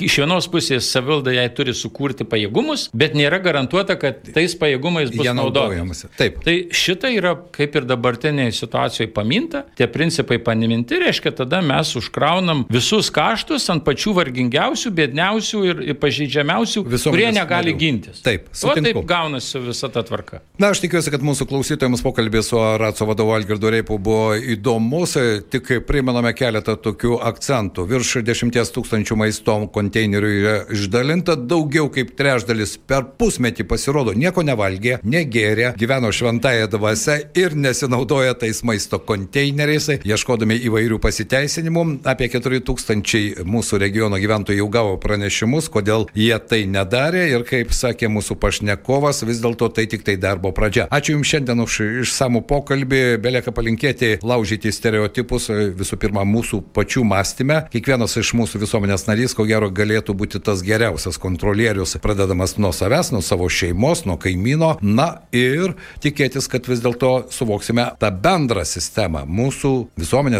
iš 0.00 0.18
vienos 0.22 0.48
pusės 0.50 0.88
savilda 0.88 1.34
jai 1.34 1.48
turi 1.52 1.74
sukurti 1.76 2.24
pajėgumus, 2.28 2.88
bet 2.96 3.16
nėra 3.18 3.42
garantuota, 3.44 3.98
kad 4.00 4.24
tais 4.32 4.56
pajėgumais 4.56 5.12
bus 5.12 5.28
naudojamasi. 5.36 6.08
Taip. 6.16 6.40
Tai 6.46 6.56
šita 6.72 7.12
yra 7.12 7.36
kaip 7.52 7.76
ir 7.76 7.88
dabartinėje 7.88 8.56
situacijoje 8.62 9.12
paminta, 9.12 9.66
tie 9.76 9.90
principai 9.90 10.40
paminti, 10.40 10.69
reiškia, 11.04 11.32
tada 11.42 11.60
mes 11.64 11.94
užkraunam 11.98 12.64
visus 12.70 13.10
kaštus 13.14 13.68
ant 13.72 13.84
pačių 13.86 14.14
vargingiausių, 14.18 14.92
bėdniausių 14.96 15.62
ir, 15.70 15.82
pažeidžiamiausių, 16.00 16.84
Visuomenės 16.86 17.10
kurie 17.10 17.30
negali 17.34 17.72
narių. 17.72 17.78
gintis. 17.80 18.22
Taip, 18.24 18.48
sutinku. 18.52 19.00
o 19.00 19.02
taip 19.02 19.08
gaunasi 19.10 19.62
visa 19.64 19.90
ta 19.92 20.02
tvarka. 20.06 20.40
Na, 20.60 20.70
aš 20.74 20.82
tikiuosi, 20.84 21.12
kad 21.12 21.24
mūsų 21.24 21.46
klausytojams 21.50 22.04
pokalbės 22.04 22.50
su 22.52 22.60
Ratso 22.80 23.06
vadovu 23.08 23.34
Algirdu 23.36 23.70
Reipu 23.72 23.98
buvo 23.98 24.34
įdomus, 24.36 25.16
tik 25.50 25.72
primename 25.88 26.32
keletą 26.36 26.76
tokių 26.80 27.18
akcentų. 27.30 27.86
Virš 27.90 28.20
10 28.26 28.72
tūkstančių 28.76 29.16
maisto 29.18 29.56
konteinerių 29.74 30.30
yra 30.40 30.56
išdalinta, 30.74 31.36
daugiau 31.36 31.88
kaip 31.92 32.14
trečdalis 32.18 32.76
per 32.78 33.06
pusmetį 33.18 33.66
pasirodo 33.70 34.14
nieko 34.16 34.44
nevalgė, 34.46 35.00
negėrė, 35.04 35.74
gyveno 35.80 36.12
šventąją 36.14 36.68
dvasę 36.70 37.16
ir 37.38 37.56
nesinaudoja 37.56 38.36
tais 38.38 38.62
maisto 38.66 39.00
konteineriais, 39.02 39.90
ieškodami 40.04 40.59
įvairių 40.68 41.00
pasiteisinimų. 41.02 41.84
Apie 42.10 42.28
4000 42.32 43.44
mūsų 43.48 43.80
regiono 43.82 44.18
gyventojų 44.20 44.60
jau 44.60 44.68
gavo 44.72 44.96
pranešimus, 45.00 45.70
kodėl 45.72 46.06
jie 46.16 46.34
tai 46.50 46.62
nedarė 46.70 47.26
ir 47.32 47.44
kaip 47.48 47.72
sakė 47.76 48.10
mūsų 48.12 48.36
pašnekovas, 48.42 49.22
vis 49.28 49.40
dėlto 49.42 49.70
tai 49.74 49.86
tik 49.90 50.04
tai 50.06 50.16
darbo 50.20 50.52
pradžia. 50.56 50.88
Ačiū 50.90 51.16
Jums 51.16 51.30
šiandien 51.32 51.62
už 51.64 51.78
išsamų 52.04 52.44
pokalbį, 52.48 53.02
belieka 53.22 53.54
palinkėti 53.54 54.18
laužyti 54.22 54.72
stereotipus 54.74 55.50
visų 55.78 55.98
pirma 56.00 56.24
mūsų 56.28 56.62
pačių 56.76 57.04
mąstymę. 57.08 57.62
Kiekvienas 57.72 58.16
iš 58.20 58.32
mūsų 58.38 58.62
visuomenės 58.64 59.06
narys, 59.08 59.34
ko 59.36 59.46
gero, 59.48 59.70
galėtų 59.74 60.14
būti 60.16 60.40
tas 60.44 60.64
geriausias 60.66 61.18
kontrolierius, 61.20 61.96
pradedamas 62.02 62.56
nuo 62.60 62.72
savęs, 62.76 63.12
nuo 63.14 63.22
savo 63.24 63.48
šeimos, 63.50 64.04
nuo 64.08 64.18
kaimyno, 64.20 64.76
na 64.82 65.08
ir 65.36 65.74
tikėtis, 66.04 66.48
kad 66.50 66.68
vis 66.70 66.82
dėlto 66.84 67.12
suvoksime 67.34 67.90
tą 68.00 68.10
bendrą 68.22 68.64
sistemą, 68.68 69.24
mūsų 69.26 69.74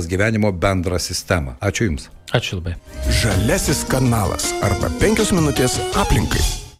visuomenės 0.00 0.08
gyvenimo 0.08 0.52
bendrą 0.52 0.98
sistemą. 0.98 1.56
Ačiū 1.60 1.88
Jums. 1.88 2.08
Ačiū 2.32 2.60
labai. 2.60 2.76
Žalesis 3.10 3.84
kanalas 3.88 4.52
arba 4.62 4.90
penkios 5.00 5.32
minutės 5.32 5.80
aplinkai. 5.96 6.60